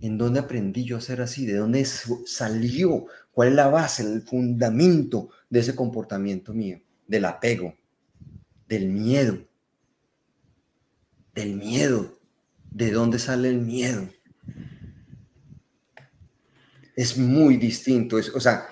[0.00, 1.44] ¿En dónde aprendí yo a ser así?
[1.44, 3.06] ¿De dónde salió?
[3.32, 6.80] ¿Cuál es la base, el fundamento de ese comportamiento mío?
[7.06, 7.74] Del apego,
[8.68, 9.38] del miedo.
[11.34, 12.18] Del miedo.
[12.70, 14.08] ¿De dónde sale el miedo?
[16.96, 18.18] Es muy distinto.
[18.18, 18.68] Es, o sea,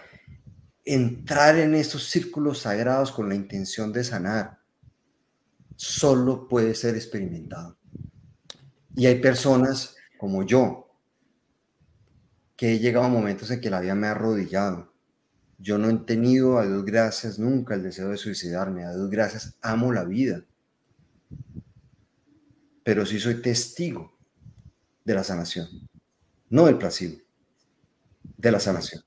[0.84, 4.58] entrar en esos círculos sagrados con la intención de sanar
[5.76, 7.76] solo puede ser experimentado.
[8.96, 10.90] Y hay personas como yo
[12.56, 14.92] que he llegado a momentos en que la vida me ha arrodillado.
[15.58, 18.84] Yo no he tenido, a Dios gracias, nunca el deseo de suicidarme.
[18.84, 20.44] A Dios gracias, amo la vida.
[22.82, 24.18] Pero sí soy testigo
[25.04, 25.68] de la sanación,
[26.48, 27.16] no del placebo,
[28.38, 29.02] de la sanación.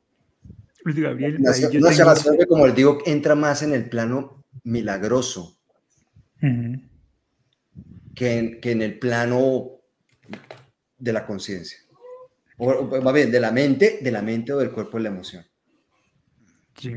[0.83, 1.53] Luis Gabriel, una,
[1.91, 5.57] sanación que, como les digo, entra más en el plano milagroso
[8.15, 9.71] que, que en el plano
[10.97, 11.79] de la conciencia.
[12.57, 15.43] O, más bien, de la mente, de la mente o del cuerpo de la emoción.
[16.75, 16.93] Sí.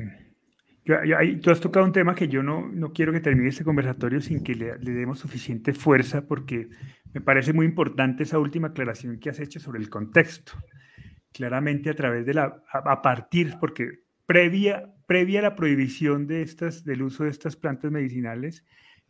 [1.43, 4.43] tú has tocado un tema que yo no, no quiero que termine este conversatorio sin
[4.43, 6.69] que le, le, demos suficiente fuerza porque
[7.13, 10.53] me parece muy importante esa última aclaración que has hecho sobre el contexto.
[11.35, 16.85] Claramente a través de la, a, partir, porque previa, previa a la prohibición de estas,
[16.85, 18.65] del uso de estas plantas medicinales,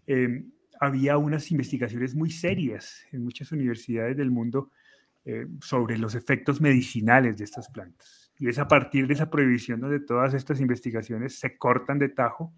[0.06, 0.42] eh,
[0.80, 4.70] había unas investigaciones muy serias en muchas universidades del mundo
[5.26, 8.32] eh, sobre los efectos medicinales de estas plantas.
[8.38, 12.52] Y es a partir de esa prohibición donde todas estas investigaciones se cortan de tajo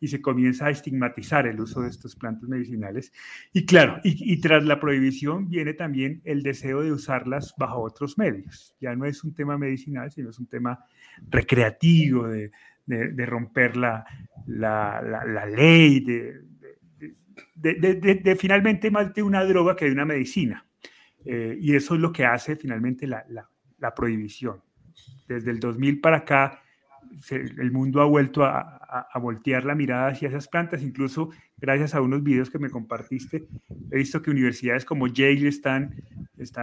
[0.00, 3.12] y se comienza a estigmatizar el uso de estas plantas medicinales.
[3.52, 8.76] Y claro, y, tras la prohibición viene también el deseo de usarlas bajo otros medios.
[8.80, 10.84] Ya no es un tema medicinal, sino es un tema
[11.28, 12.50] recreativo, de,
[12.86, 14.04] de, romper la,
[14.46, 16.42] la, la, ley, de,
[17.54, 20.64] de, finalmente más de una droga que de una medicina.
[21.24, 23.24] Eh, y eso es lo que hace finalmente la,
[23.78, 24.62] la prohibición.
[25.26, 26.62] Desde el 2000 para acá,
[27.30, 28.74] el mundo ha vuelto a,
[29.20, 33.46] voltear la mirada hacia esas plantas, incluso gracias a unos videos que me compartiste,
[33.90, 35.94] he visto que universidades como Yale están,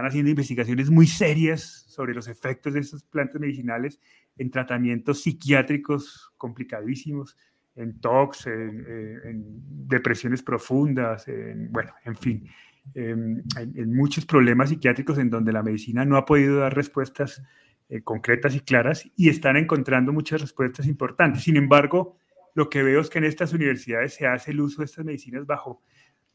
[0.04, 4.00] haciendo investigaciones muy serias sobre los efectos de esas plantas medicinales
[4.38, 7.36] en tratamientos psiquiátricos complicadísimos,
[7.76, 9.42] en TOX, en,
[9.86, 12.48] depresiones profundas, en, bueno, en fin,
[12.94, 17.42] em, en muchos problemas psiquiátricos en donde la medicina no ha podido dar respuestas
[17.88, 21.44] eh, concretas y claras y están encontrando muchas respuestas importantes.
[21.44, 22.16] Sin embargo,
[22.54, 25.46] lo que veo es que en estas universidades se hace el uso de estas medicinas
[25.46, 25.82] bajo,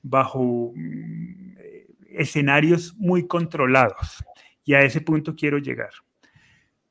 [0.01, 4.23] bajo mm, eh, escenarios muy controlados.
[4.63, 5.89] Y a ese punto quiero llegar.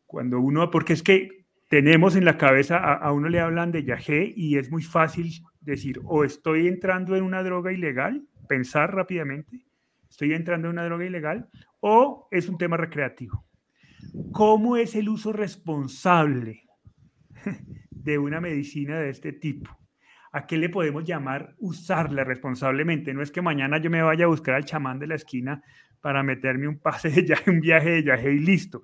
[0.05, 4.33] Cuando uno, porque es que tenemos en la cabeza, a, uno le hablan de yagé
[4.37, 9.65] y es muy fácil decir, o estoy entrando en una droga ilegal, pensar rápidamente,
[10.09, 11.49] estoy entrando en una droga ilegal,
[11.79, 13.45] o es un tema recreativo.
[14.33, 16.63] ¿Cómo es el uso responsable
[17.91, 19.77] de una medicina de este tipo?
[20.33, 23.13] ¿A qué le podemos llamar usarla responsablemente?
[23.13, 25.63] No es que mañana yo me vaya a buscar al chamán de la esquina
[26.01, 28.83] para meterme un pase de viaje, viaje de viaje y listo.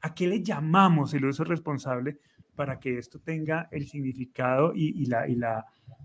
[0.00, 2.18] ¿A qué le llamamos el uso responsable
[2.56, 5.06] para que esto tenga el significado y,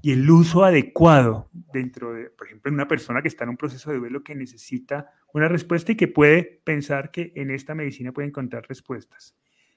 [0.03, 3.97] el uso adecuado dentro de, por ejemplo, una persona que está en un proceso de
[3.97, 8.65] duelo que necesita una respuesta y que puede pensar que en esta medicina puede encontrar
[8.67, 9.35] respuestas.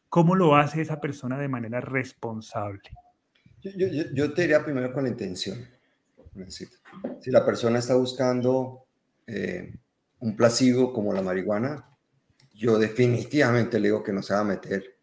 [0.08, 2.90] ¿Cómo lo hace esa persona de manera responsable?
[3.62, 5.66] Yo, yo, te diría primero con la intención.
[7.20, 8.86] Si la persona está buscando
[9.26, 9.74] eh,
[10.20, 11.88] un placebo como la marihuana,
[12.52, 14.96] yo definitivamente le digo que no se va a meter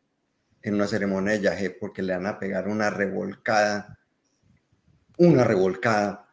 [0.61, 3.99] en una ceremonia de yaje porque le van a pegar una revolcada,
[5.17, 6.29] una revolcada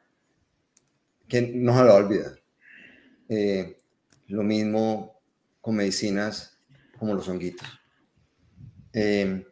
[1.27, 2.43] que no se la va a olvidar.
[3.29, 3.78] Eh,
[4.29, 5.21] lo mismo
[5.61, 6.59] con medicinas
[6.99, 7.67] como los honguitos.
[8.93, 9.47] Eh,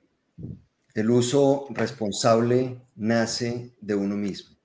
[0.94, 4.56] el uso responsable nace de uno mismo.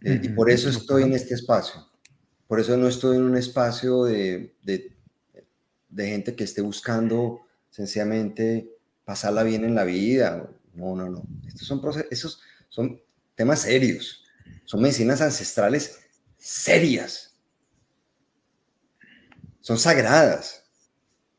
[0.00, 1.86] Eh, y por eso estoy en este espacio.
[2.46, 9.42] Por eso no estoy en un espacio de, de, gente que esté buscando sencillamente pasarla
[9.42, 10.48] bien en la vida.
[10.72, 11.24] No, no, no.
[11.46, 13.00] Estos son, procesos, son
[13.34, 14.24] temas serios.
[14.64, 15.98] Son medicinas ancestrales
[16.36, 17.27] serias
[19.60, 20.64] son sagradas.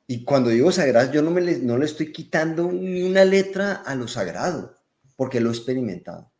[0.07, 3.73] Y cuando digo sagradas, yo no, me le, no le estoy quitando ni una letra
[3.73, 4.75] a lo sagrado,
[5.15, 6.31] porque lo he experimentado.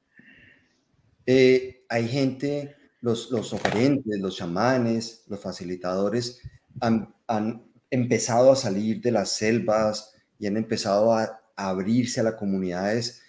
[1.26, 6.42] Eh, hay gente, los, los oferentes, los chamanes, los facilitadores,
[6.80, 12.36] han, han, empezado a salir de las selvas y han empezado a, abrirse a las
[12.36, 13.22] comunidades.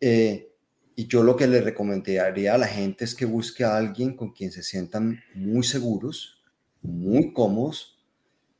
[0.00, 0.54] Eh,
[0.94, 4.32] y yo lo que le recomendaría a la gente es que busque a alguien con
[4.32, 6.37] quien se sientan muy seguros,
[6.82, 7.98] muy cómodos,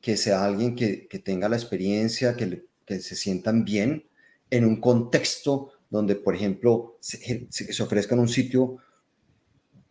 [0.00, 4.04] que sea alguien que, tenga la experiencia, que, se sientan bien
[4.50, 8.78] en un contexto donde, por ejemplo, se, se, ofrezca en un sitio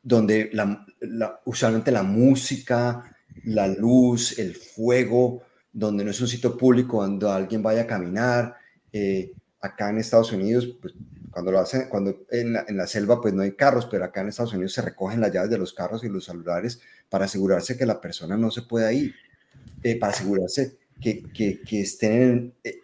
[0.01, 0.88] donde la,
[1.45, 7.61] usualmente la música, la luz, el fuego, donde no es un sitio público donde alguien
[7.61, 8.55] vaya a caminar.
[8.91, 10.93] Eh, acá en Estados Unidos, pues,
[11.32, 14.21] cuando lo hacen, cuando en la, en la, selva, pues no hay carros, pero acá
[14.21, 17.78] en Estados Unidos se recogen las llaves de los carros y los celulares para asegurarse
[17.78, 19.15] que la persona no se pueda ir,
[19.84, 22.80] eh, para asegurarse que, que, que estén eh,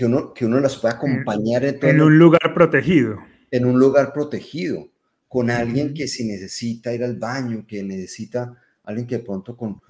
[0.00, 3.18] que, uno, que uno las pueda acompañar en, un lugar protegido.
[3.50, 4.88] En un lugar protegido,
[5.28, 9.80] con alguien que si necesita ir al baño, que necesita alguien que de pronto con,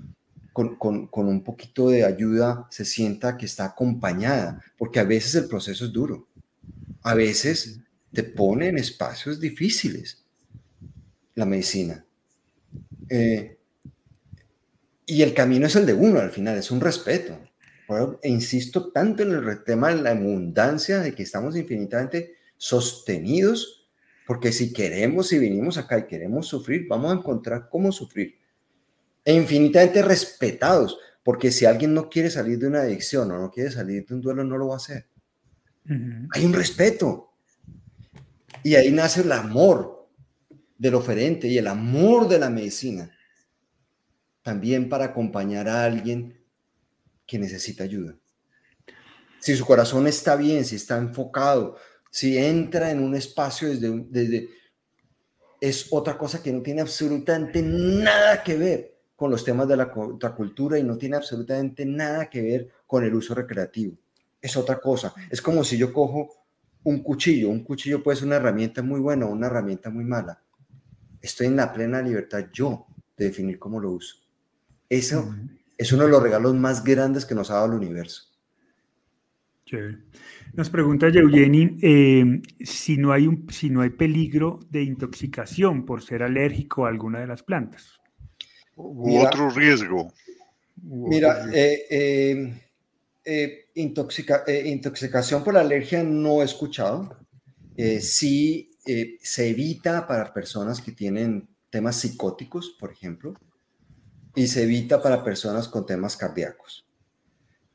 [0.53, 5.37] con, con, con, un poquito de ayuda se sienta que está acompañada, porque a veces
[5.37, 6.27] el proceso es duro,
[7.03, 7.81] a veces
[8.13, 10.25] te pone en espacios difíciles
[11.35, 12.05] la medicina.
[13.09, 13.59] Eh,
[15.07, 17.39] y el camino es el de uno al final, es un respeto.
[18.23, 23.89] e insisto tanto en el tema de la abundancia, de que estamos infinitamente sostenidos,
[24.27, 28.37] porque si queremos, si vinimos acá y queremos sufrir, vamos a encontrar cómo sufrir.
[29.25, 33.73] E infinitamente respetados, porque si alguien no quiere salir de una adicción o no quiere
[33.73, 35.07] salir de un duelo, no lo va a hacer.
[36.33, 37.30] Hay un respeto.
[38.63, 40.09] Y ahí nace el amor
[40.77, 43.11] del oferente y el amor de la medicina.
[44.43, 46.43] También para acompañar a alguien
[47.27, 48.17] que necesita ayuda.
[49.39, 51.77] Si su corazón está bien, si está enfocado,
[52.11, 54.49] si entra en un espacio desde, desde
[55.61, 59.91] es otra cosa que no tiene absolutamente nada que ver con los temas de la
[59.91, 63.95] contracultura y no tiene absolutamente nada que ver con el uso recreativo.
[64.41, 65.13] Es otra cosa.
[65.31, 66.40] Es como si yo cojo
[66.85, 67.51] un cuchillo.
[67.51, 70.43] Un cuchillo puede ser una herramienta muy buena o una herramienta muy mala.
[71.21, 74.17] Estoy en la plena libertad yo de definir cómo lo uso.
[74.89, 75.35] Eso
[75.77, 78.31] es uno de los regalos más grandes que nos ha dado el universo.
[80.53, 86.03] Nos pregunta Eugeni eh, si, no hay un, si no hay peligro de intoxicación por
[86.03, 88.01] ser alérgico a alguna de las plantas.
[88.75, 90.13] U otro riesgo.
[90.83, 92.63] Mira, eh, eh,
[93.75, 97.17] intoxicación por alergia no he escuchado.
[98.01, 98.71] sí
[99.23, 103.35] se evita para personas que tienen temas psicóticos, por ejemplo,
[104.35, 106.87] y se evita para personas con temas cardíacos.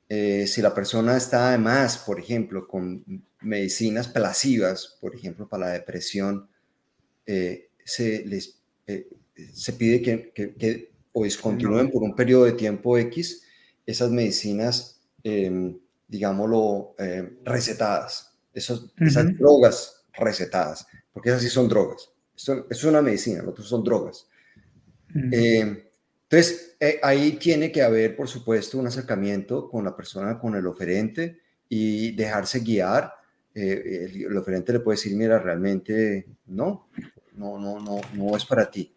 [0.07, 3.03] Eh, si la persona está además, por ejemplo, con
[3.41, 6.47] medicinas placivas, por ejemplo, para la depresión,
[7.25, 9.07] eh, se les eh,
[9.53, 13.43] se pide que, que, o discontinúen por un periodo de tiempo X
[13.85, 14.94] esas medicinas,
[15.25, 16.95] em, digámoslo,
[17.43, 22.09] recetadas, esas, esas drogas recetadas, porque esas sí son drogas.
[22.35, 24.27] Esto, es una medicina, otros son drogas.
[25.13, 30.67] Entonces, eh, ahí tiene que haber, por supuesto, un acercamiento con la persona, con el
[30.67, 33.13] oferente y dejarse guiar.
[33.53, 36.89] Eh, el, oferente le puede decir, mira, realmente no,
[37.35, 38.93] no, no, no, no es para ti.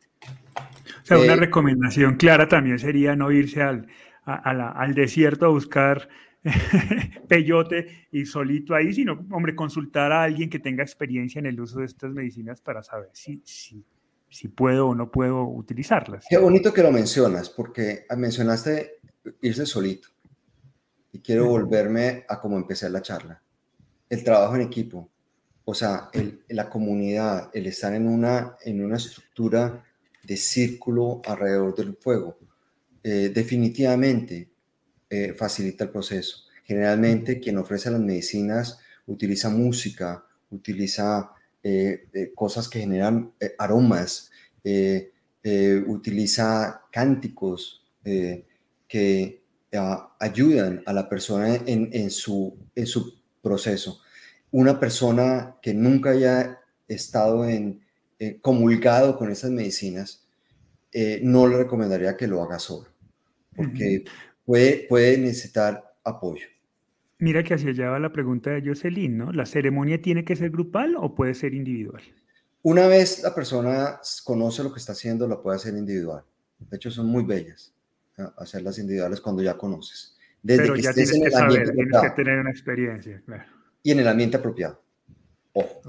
[1.03, 3.87] O sea, una eh, recomendación clara también sería no irse al,
[4.35, 6.09] al desierto a buscar
[7.29, 11.81] peyote y solito ahí, sino, hombre, consultar a alguien que tenga experiencia en el uso
[11.81, 13.85] de estas medicinas para saber si, si,
[14.29, 16.27] si puedo o no puedo utilizarlas.
[16.29, 19.01] Qué bonito que lo mencionas, porque mencionaste
[19.43, 20.09] irse solito.
[21.13, 23.43] Y quiero volverme a como empecé la charla.
[24.09, 25.11] El trabajo en equipo,
[25.65, 26.11] o sea,
[26.49, 29.85] la comunidad, el estar en una, en una estructura
[30.23, 32.39] de círculo alrededor del fuego,
[33.03, 34.51] eh, definitivamente
[35.09, 36.45] eh, facilita el proceso.
[36.65, 41.31] Generalmente quien ofrece las medicinas utiliza música, utiliza
[41.63, 44.31] eh, cosas que generan aromas,
[45.87, 49.43] utiliza cánticos que
[49.73, 54.03] ah, ayudan a la persona en, su, en su proceso.
[54.51, 57.81] Una persona que nunca haya estado en,
[58.43, 60.28] comulgado con esas medicinas,
[61.23, 62.89] no le recomendaría que lo haga solo,
[63.55, 64.05] porque
[64.45, 66.47] puede, puede necesitar apoyo.
[67.19, 69.33] Mira que hacia allá va la pregunta de Jocelyn, ¿no?
[69.33, 72.03] ¿La ceremonia tiene que ser grupal o puede ser individual?
[72.63, 76.23] Una vez la persona conoce lo que está haciendo, la puede hacer individual.
[76.59, 77.75] De hecho, son muy bellas
[78.37, 80.17] hacerlas individuales cuando ya conoces.
[80.43, 83.45] Desde Pero que ya estés en el ambiente tienes que tener una experiencia, claro.
[83.83, 84.83] Y en el ambiente apropiado.
[85.53, 85.81] Ojo.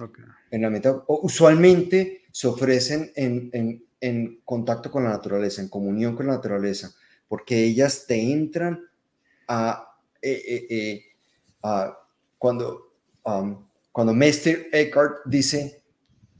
[0.52, 6.16] En el ambiente, usualmente se ofrecen en, en, en contacto con la naturaleza, en comunión
[6.16, 6.93] con la naturaleza,
[7.28, 8.88] porque ellas te entran
[9.47, 11.06] a eh, eh, eh,
[12.38, 12.93] cuando,
[13.26, 15.84] um, cuando Meister Eckhart dice,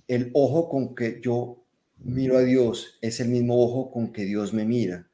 [0.07, 1.64] el ojo con que yo
[1.99, 5.07] miro a Dios es el mismo ojo con que Dios me mira.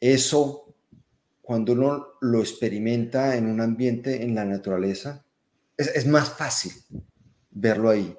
[0.00, 0.74] Eso,
[1.40, 5.24] cuando uno lo experimenta en un ambiente, en la naturaleza,
[5.76, 6.72] es, más fácil
[7.50, 8.16] verlo ahí.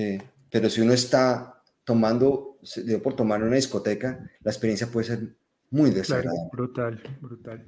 [0.00, 2.58] Eh, pero si uno está tomando,
[3.02, 5.36] por tomar una discoteca, la experiencia puede ser
[5.70, 6.48] muy desagradable.
[6.52, 7.66] brutal, brutal.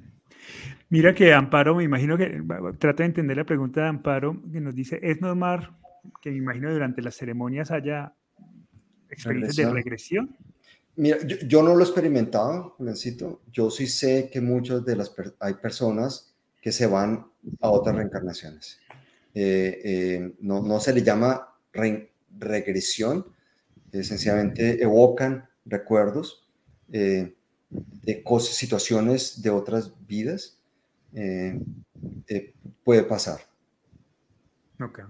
[0.89, 2.41] Mira que Amparo, me imagino que,
[2.77, 5.71] trata de entender la pregunta de Amparo, que nos dice, ¿es normal
[6.21, 8.13] que me imagino durante las ceremonias haya
[9.09, 10.35] experiencias de regresión?
[10.95, 13.41] Mira, yo, no lo he experimentado, necesito.
[13.51, 17.25] Yo sí sé que muchas de las hay personas que se van
[17.61, 18.79] a otras reencarnaciones.
[19.33, 21.47] Eh, eh, no, no, se le llama
[22.37, 23.25] regresión,
[23.91, 26.47] sencillamente evocan recuerdos.
[26.91, 27.33] Eh,
[28.03, 30.59] de cosas, situaciones de otras vidas,
[31.13, 31.59] eh,
[32.27, 32.53] eh,
[32.83, 33.39] puede pasar.
[34.79, 35.01] Ok.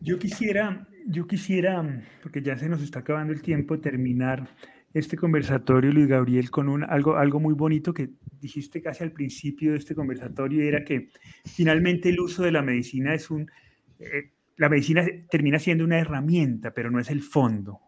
[0.00, 4.48] Yo quisiera, yo quisiera, porque ya se nos está acabando el tiempo, terminar
[4.94, 8.10] este conversatorio, Luis Gabriel, con un, algo, algo muy bonito que
[8.40, 11.10] dijiste casi al principio de este conversatorio, era que
[11.44, 13.50] finalmente el uso de la medicina es un...
[14.58, 17.80] la medicina termina siendo una herramienta, pero no es el fondo.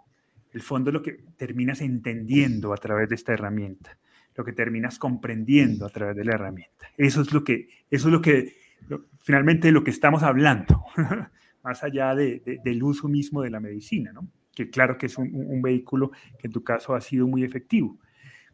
[0.52, 3.98] El fondo es lo que terminas entendiendo a través de esta herramienta,
[4.36, 6.86] lo que terminas comprendiendo a través de la herramienta.
[6.96, 8.54] Eso es lo que, eso es lo que
[9.20, 10.84] finalmente lo que estamos hablando,
[11.62, 14.28] más allá del uso mismo de la medicina, ¿no?
[14.54, 17.98] que claro que es un, vehículo que en tu caso ha sido muy efectivo.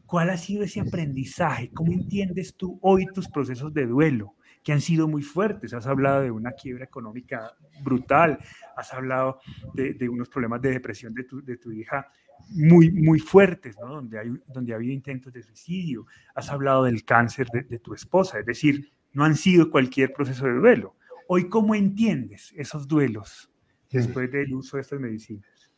[0.04, 1.70] ¿Cuál ha sido ese aprendizaje?
[1.70, 4.35] ¿Cómo entiendes tú hoy tus procesos de duelo?
[4.66, 5.72] Que han sido muy fuertes.
[5.74, 7.54] Has hablado de una quiebra económica
[7.84, 8.36] brutal,
[8.76, 9.38] has hablado
[9.74, 12.10] de, unos problemas de depresión de tu, de tu hija
[12.48, 13.86] muy, muy fuertes, ¿no?
[13.86, 17.94] donde, hay, donde ha habido intentos de suicidio, has hablado del cáncer de, de tu
[17.94, 20.96] esposa, es decir, no han sido cualquier proceso de duelo.
[21.28, 23.48] Hoy, ¿cómo entiendes esos duelos
[23.88, 25.70] después del uso de estas medicinas?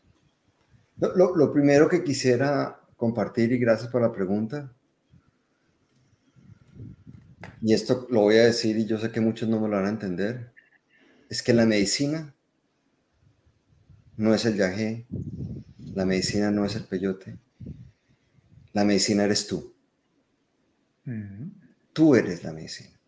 [0.97, 4.72] Lo, lo, primero que quisiera compartir, y gracias por la pregunta,
[7.61, 9.87] y esto lo voy a decir y yo sé que muchos no me lo van
[9.87, 10.53] a entender,
[11.29, 12.35] es que la medicina
[14.17, 15.07] no es el viaje,
[15.95, 17.39] la medicina no es el peyote,
[18.73, 19.75] la medicina eres tú.
[21.93, 23.01] Tú eres la medicina.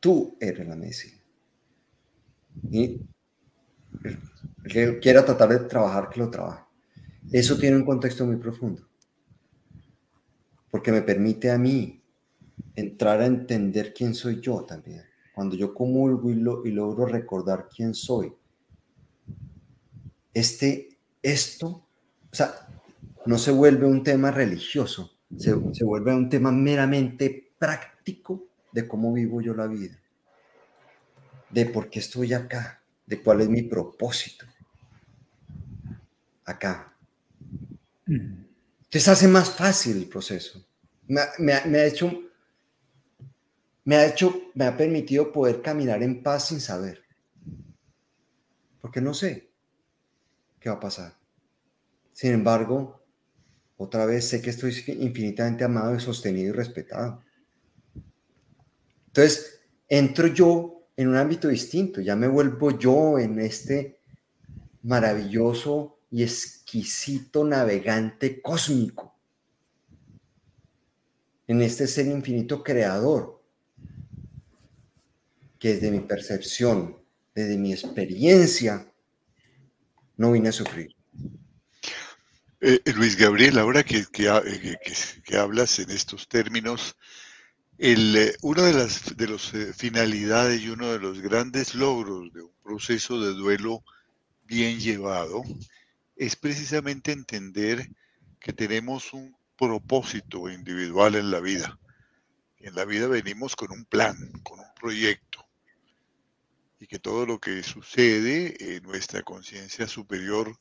[0.00, 1.18] Tú eres la medicina.
[2.70, 3.00] Y
[4.04, 4.18] el
[4.68, 6.64] que quiera tratar de trabajar, que lo trabaje.
[7.30, 8.88] Eso tiene un contexto muy profundo.
[10.70, 12.01] Porque me permite a mí
[12.76, 15.02] entrar a entender quién soy yo también.
[15.34, 18.32] Cuando yo comulgo y, lo, y logro recordar quién soy.
[20.34, 20.88] Este,
[21.22, 22.54] esto, o sea,
[23.26, 29.12] no se vuelve un tema religioso, se, se vuelve un tema meramente práctico de cómo
[29.12, 29.98] vivo yo la vida,
[31.50, 34.46] de por qué estoy acá, de cuál es mi propósito
[36.44, 36.94] acá.
[38.06, 38.44] Mm.
[38.84, 40.64] Entonces hace más fácil el proceso.
[41.06, 42.10] Me, me, me, ha hecho
[43.84, 47.02] me ha hecho, me ha permitido poder caminar en paz sin saber.
[48.80, 49.50] Porque no sé
[50.60, 51.16] qué va a pasar.
[52.12, 53.02] Sin embargo,
[53.76, 57.22] otra vez sé que estoy infinitamente amado y sostenido y respetado.
[59.08, 63.98] Entonces, entro yo en un ámbito distinto, ya me vuelvo yo en este
[64.82, 69.16] maravilloso y exquisito navegante cósmico,
[71.46, 73.41] en este ser infinito creador,
[75.62, 76.98] que desde mi percepción,
[77.36, 78.92] desde mi experiencia,
[80.16, 80.96] no vine a sufrir.
[82.60, 86.96] Eh, eh, Luis Gabriel, ahora que, que, hablas en estos términos,
[87.78, 92.52] eh, una de las de los, finalidades y uno de los grandes logros de un
[92.64, 93.84] proceso de duelo
[94.42, 95.44] bien llevado
[96.16, 97.88] es precisamente entender
[98.40, 101.78] que tenemos un propósito individual en la vida.
[102.58, 105.41] En la vida venimos con un plan, con un proyecto
[106.82, 110.58] y que todo lo que sucede en nuestra conciencia superior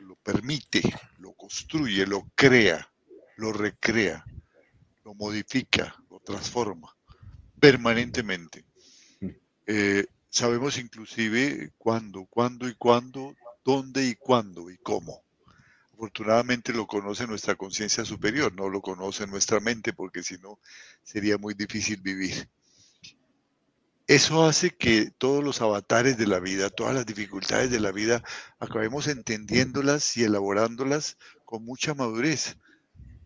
[0.00, 0.82] lo permite,
[1.16, 2.92] lo construye, lo crea,
[3.36, 4.22] lo recrea,
[5.02, 6.94] lo modifica, lo transforma
[7.58, 8.66] permanentemente.
[9.20, 9.28] Mm.
[9.66, 15.24] Eh, sabemos inclusive cuándo, cuándo y cuándo, dónde y cuándo y cómo.
[15.94, 20.58] Afortunadamente lo conoce nuestra conciencia superior, no lo conoce nuestra mente porque si no
[21.02, 22.46] sería muy difícil vivir.
[24.06, 28.22] Eso hace que todos los avatares de la vida, todas las dificultades de la vida,
[28.58, 32.58] acabemos entendiéndolas y elaborándolas con mucha madurez,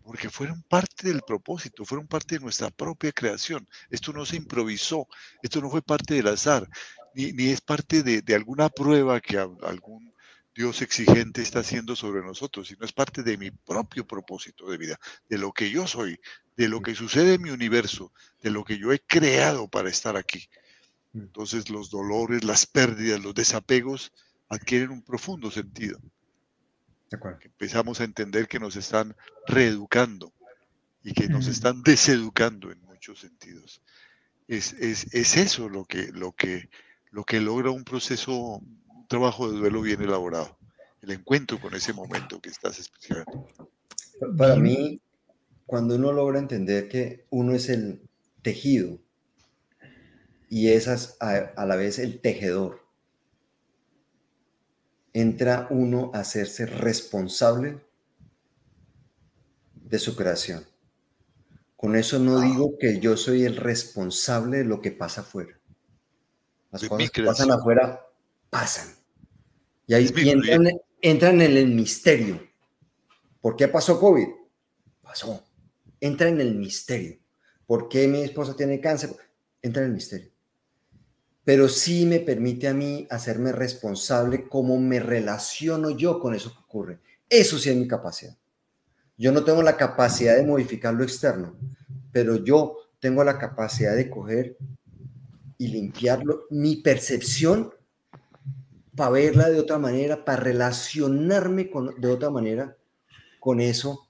[0.05, 3.69] porque fueron parte del propósito, fueron parte de nuestra propia creación.
[3.91, 5.09] Esto no se improvisó,
[5.43, 6.69] esto no fue parte del azar,
[7.13, 10.15] ni, es parte de, de, alguna prueba que algún
[10.55, 15.01] Dios exigente está haciendo sobre nosotros, sino es parte de mi propio propósito de vida,
[15.29, 16.21] de lo que yo soy,
[16.57, 18.13] de lo que sucede en mi universo,
[18.43, 20.49] de lo que yo he creado para estar aquí.
[21.23, 24.13] Entonces los dolores, las pérdidas, los desapegos
[24.49, 25.99] adquieren un profundo sentido.
[27.43, 29.17] Empezamos a entender que nos están
[29.47, 30.33] reeducando
[31.03, 33.83] y que nos están deseducando en muchos sentidos.
[34.47, 36.69] Es, eso lo que, lo, que,
[37.11, 40.59] lo que logra un proceso, un trabajo de duelo bien elaborado.
[41.01, 43.47] El encuentro con ese momento que estás explicando.
[44.37, 45.01] Para mí,
[45.65, 48.03] cuando uno logra entender que uno es el
[48.43, 48.99] tejido
[50.49, 52.87] y esas a, la vez el tejedor.
[55.13, 57.81] Entra uno a hacerse responsable
[59.75, 60.65] de su creación.
[61.77, 65.59] Con eso no digo que yo soy el responsable de lo que pasa afuera.
[66.71, 68.05] Las cosas que pasan afuera
[68.51, 68.89] pasan.
[69.87, 70.11] Y ahí
[71.01, 72.47] entran, en el misterio.
[73.41, 74.29] ¿Por qué pasó COVID?
[75.03, 75.43] Pasó.
[76.01, 77.19] Entra en el misterio.
[77.67, 79.11] ¿Por qué mi esposa tiene cáncer?
[79.63, 80.31] Entra en el misterio.
[81.49, 86.59] Pero sí me permite a mí hacerme responsable cómo me relaciono yo con eso que
[86.59, 86.99] ocurre.
[87.27, 88.37] Eso sí es mi capacidad.
[89.17, 91.57] Yo no tengo la capacidad de modificar lo externo,
[92.13, 94.59] pero yo tengo la capacidad de coger
[95.57, 97.73] y limpiarlo, mi percepción
[98.95, 102.77] para verla de otra manera, para relacionarme con, de otra manera
[103.41, 104.07] con eso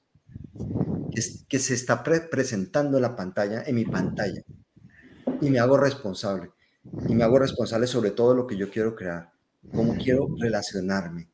[1.48, 4.42] que, se está presentando en la pantalla, en mi pantalla.
[5.40, 6.50] Y me hago responsable.
[7.08, 9.30] Y me hago responsable sobre todo lo que yo quiero crear,
[9.72, 11.28] cómo quiero relacionarme.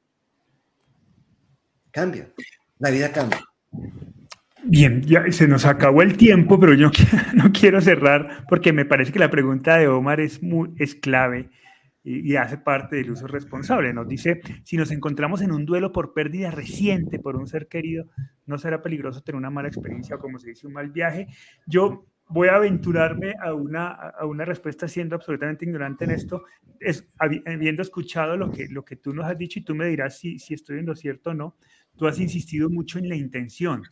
[1.90, 2.32] Cambia.
[2.78, 3.40] La vida cambia.
[4.64, 6.90] Bien, ya se nos acabó el tiempo, pero yo
[7.34, 11.50] no quiero cerrar porque me parece que la pregunta de Omar es, muy, es clave
[12.02, 13.92] y, hace parte del uso responsable.
[13.92, 18.06] Nos dice, si nos encontramos en un duelo por pérdida reciente por un ser querido,
[18.46, 21.28] ¿no será peligroso tener una mala experiencia o como se dice un mal viaje?
[21.66, 26.44] Yo voy a aventurarme a una, a una respuesta siendo absolutamente ignorante en esto,
[26.80, 30.18] es, habiendo escuchado lo que, lo que tú nos has dicho y tú me dirás
[30.18, 31.56] si, si estoy en lo cierto o no,
[31.96, 33.82] tú has insistido mucho en la intención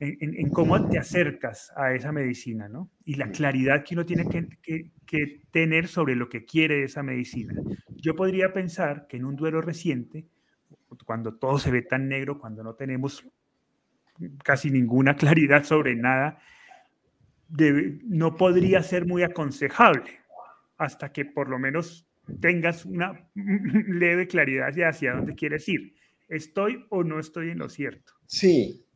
[0.00, 2.90] en, cómo te acercas a esa medicina, ¿no?
[3.04, 4.48] Y la claridad que uno tiene que,
[5.06, 7.54] que, tener sobre lo que quiere esa medicina.
[7.96, 10.26] Yo podría pensar que en un duelo reciente,
[11.04, 13.26] cuando todo se ve tan negro, cuando no tenemos
[14.42, 16.38] casi ninguna claridad sobre nada,
[18.04, 20.20] no podría ser muy aconsejable
[20.76, 22.06] hasta que por lo menos
[22.40, 25.94] tengas una leve claridad hacia, hacia dónde quieres ir.
[26.28, 28.12] ¿Estoy o no estoy en lo cierto?
[28.26, 28.86] Sí,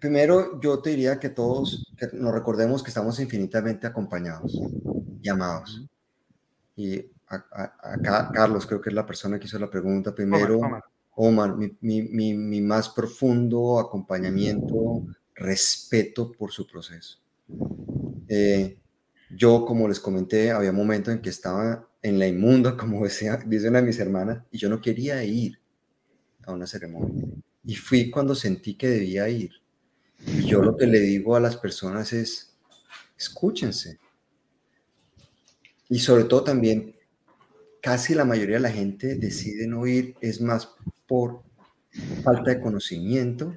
[0.00, 4.60] primero yo te diría que todos nos recordemos que estamos infinitamente acompañados
[5.22, 5.86] y amados.
[6.76, 10.60] Y acá Carlos creo que es la persona que hizo la pregunta primero.
[11.14, 17.18] Omar, mi, más profundo acompañamiento, respeto por su proceso.
[18.34, 18.78] Eh,
[19.28, 23.68] yo, como les comenté, había momentos en que estaba en la inmunda, como decía, dice
[23.68, 25.60] una de mis hermanas, y yo no quería ir
[26.44, 27.26] a una ceremonia.
[27.62, 29.50] Y fui cuando sentí que debía ir.
[30.26, 32.54] Y yo lo que le digo a las personas es,
[33.18, 33.98] escúchense.
[35.90, 36.96] Y sobre todo también,
[37.82, 40.70] casi la mayoría de la gente decide no ir, es más
[41.06, 41.42] por
[42.24, 43.54] falta de conocimiento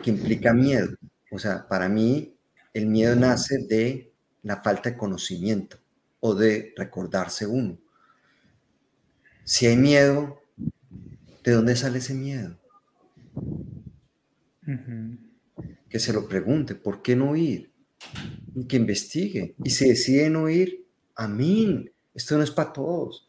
[0.00, 0.96] que implica miedo.
[1.32, 2.31] O sea, para mí
[2.74, 4.12] el miedo nace de
[4.42, 5.78] la falta de conocimiento
[6.20, 7.78] o de recordarse uno.
[9.44, 10.40] Si hay miedo,
[11.42, 12.56] ¿de dónde sale ese miedo?
[15.88, 17.70] Que se lo pregunte, ¿por qué no ir?
[18.54, 19.54] Y que investigue.
[19.64, 21.90] Y si decide no ir, amén.
[22.14, 23.28] Esto no es para todos.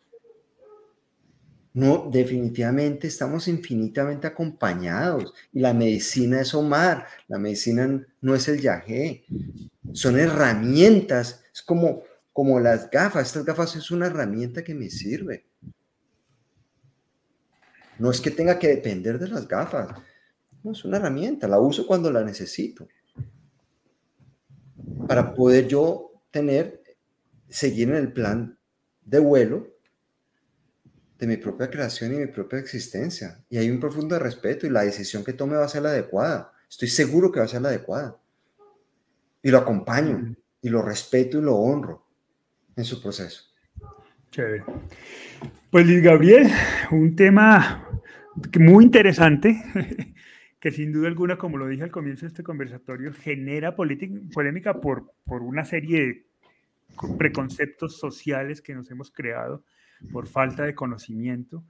[1.74, 5.34] No, definitivamente estamos infinitamente acompañados.
[5.52, 7.08] Y la medicina es Omar.
[7.28, 9.26] La medicina no es el yagé.
[9.92, 11.44] Son herramientas.
[11.52, 13.28] Es como, como las gafas.
[13.28, 15.46] Estas gafas es una herramienta que me sirve.
[17.98, 20.00] No es que tenga que depender de las gafas.
[20.64, 22.88] No, es una herramienta, la uso cuando la necesito.
[25.08, 26.84] Para poder yo tener,
[27.50, 28.58] seguir en el plan
[29.04, 29.73] de vuelo
[31.18, 33.40] de mi propia creación y mi propia existencia.
[33.50, 36.52] Y hay un profundo respeto y la decisión que tome va a ser la adecuada.
[36.70, 38.18] Estoy seguro que va a ser la adecuada.
[39.42, 42.08] Y lo acompaño, y lo respeto y lo honro
[42.76, 43.44] en su proceso.
[44.32, 44.64] Chévere.
[45.70, 46.50] Pues Luis Gabriel,
[46.92, 47.88] un tema
[48.60, 49.64] muy interesante
[50.60, 55.14] que sin duda alguna, como lo dije al comienzo de este conversatorio, genera polémica por,
[55.26, 56.26] por una serie de
[57.18, 59.64] preconceptos sociales que nos hemos creado
[60.12, 61.64] por falta de conocimiento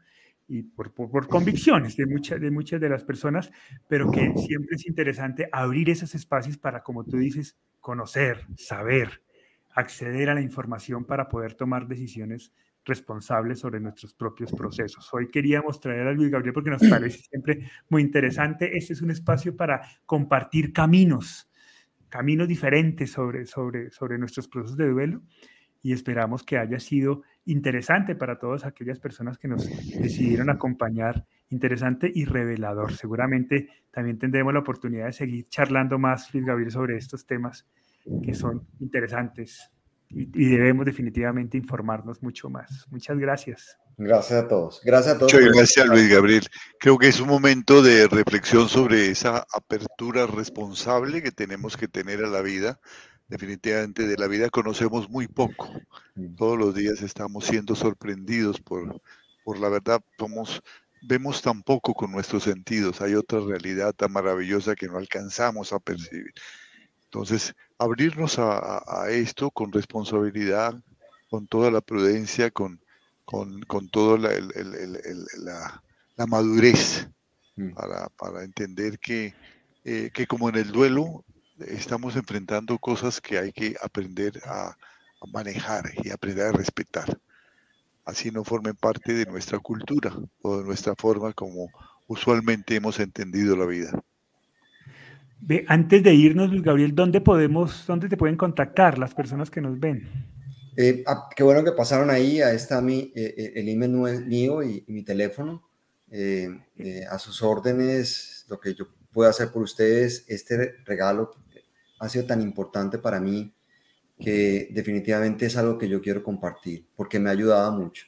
[0.47, 3.51] y por, por, convicciones de, muchas de muchas de las personas,
[3.88, 9.24] pero que siempre es interesante abrir esos espacios para, como tú dices, conocer, saber,
[9.71, 12.53] acceder a la información para poder tomar decisiones
[12.86, 15.09] responsables sobre nuestros propios procesos.
[15.13, 18.78] Hoy queríamos traer a Luis Gabriel porque nos parece siempre muy interesante.
[18.78, 21.49] Este es un espacio para compartir caminos,
[22.09, 25.21] caminos diferentes sobre, sobre, sobre nuestros procesos de duelo
[25.84, 29.68] y esperamos que haya sido interesante para todas aquellas personas que nos
[30.00, 32.94] decidieron acompañar, interesante y revelador.
[32.94, 37.68] Seguramente también tendremos la oportunidad de seguir charlando más, Luis Gabriel, sobre estos temas
[38.24, 39.70] que son interesantes
[40.14, 42.86] y, debemos definitivamente informarnos mucho más.
[42.90, 43.78] Muchas gracias.
[43.98, 44.82] Gracias a todos.
[44.84, 45.34] Gracias a todos.
[45.34, 46.48] Muchas gracias, Luis Gabriel.
[46.80, 52.24] Creo que es un momento de reflexión sobre esa apertura responsable que tenemos que tener
[52.24, 52.80] a la vida.
[53.34, 55.68] Definitivamente de la vida conocemos muy poco.
[56.38, 59.02] Todos los días estamos siendo sorprendidos por,
[59.44, 60.04] por la verdad.
[60.20, 60.62] Somos
[61.02, 63.02] vemos tan poco con nuestros sentidos.
[63.02, 66.32] Hay otra realidad tan maravillosa que no alcanzamos a percibir.
[67.06, 70.80] Entonces, abrirnos a, esto con responsabilidad,
[71.32, 72.80] con toda la prudencia, con,
[73.26, 74.30] con, con toda la,
[76.18, 77.10] la, madurez
[77.74, 79.34] para, para, entender que,
[79.86, 81.26] eh, que como en el duelo
[81.60, 84.76] estamos enfrentando cosas que hay que aprender a,
[85.32, 87.18] manejar y aprender a respetar.
[88.04, 91.70] Así no formen parte de nuestra cultura o de nuestra forma como
[92.08, 94.04] usualmente hemos entendido la vida.
[95.70, 99.80] antes de irnos, Luis Gabriel, ¿dónde podemos, dónde te pueden contactar las personas que nos
[99.80, 100.10] ven?
[100.76, 104.62] Eh, ah, qué bueno que pasaron ahí, ahí está mi, eh, eh, el email mío
[104.62, 105.64] y, mi teléfono.
[107.10, 111.32] a sus órdenes, lo que yo pueda hacer por ustedes, este regalo
[112.04, 113.54] ha sido tan importante para mí
[114.20, 118.06] que definitivamente es algo que yo quiero compartir porque me ha ayudado mucho.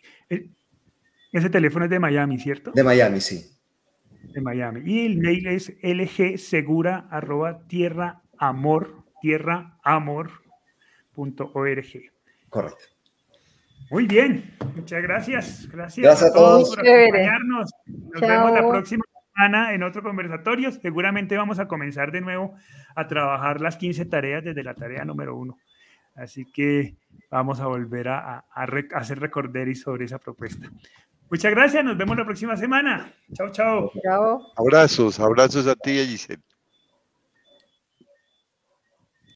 [1.32, 2.72] Ese teléfono es de Miami, ¿cierto?
[2.72, 3.46] De Miami, sí.
[4.34, 4.82] De Miami.
[4.86, 9.80] Y el mail es lgsegura arroba tierra amor, tierra
[12.50, 12.84] Correcto.
[13.91, 15.70] Muy bien, muchas gracias.
[15.72, 17.72] Gracias, gracias a todos, por acompañarnos.
[17.86, 19.04] Nos vemos la próxima
[19.36, 20.72] semana en otro conversatorio.
[20.72, 22.56] Seguramente vamos a comenzar de nuevo
[22.96, 25.58] a trabajar las 15 tareas desde la tarea número uno.
[26.16, 26.96] Así que
[27.30, 28.46] vamos a volver a,
[28.94, 30.72] hacer recorderis sobre esa propuesta.
[31.30, 33.12] Muchas gracias, nos vemos la próxima semana.
[33.34, 33.92] Chao, chao.
[34.56, 36.42] Abrazos, abrazos a ti, Giselle.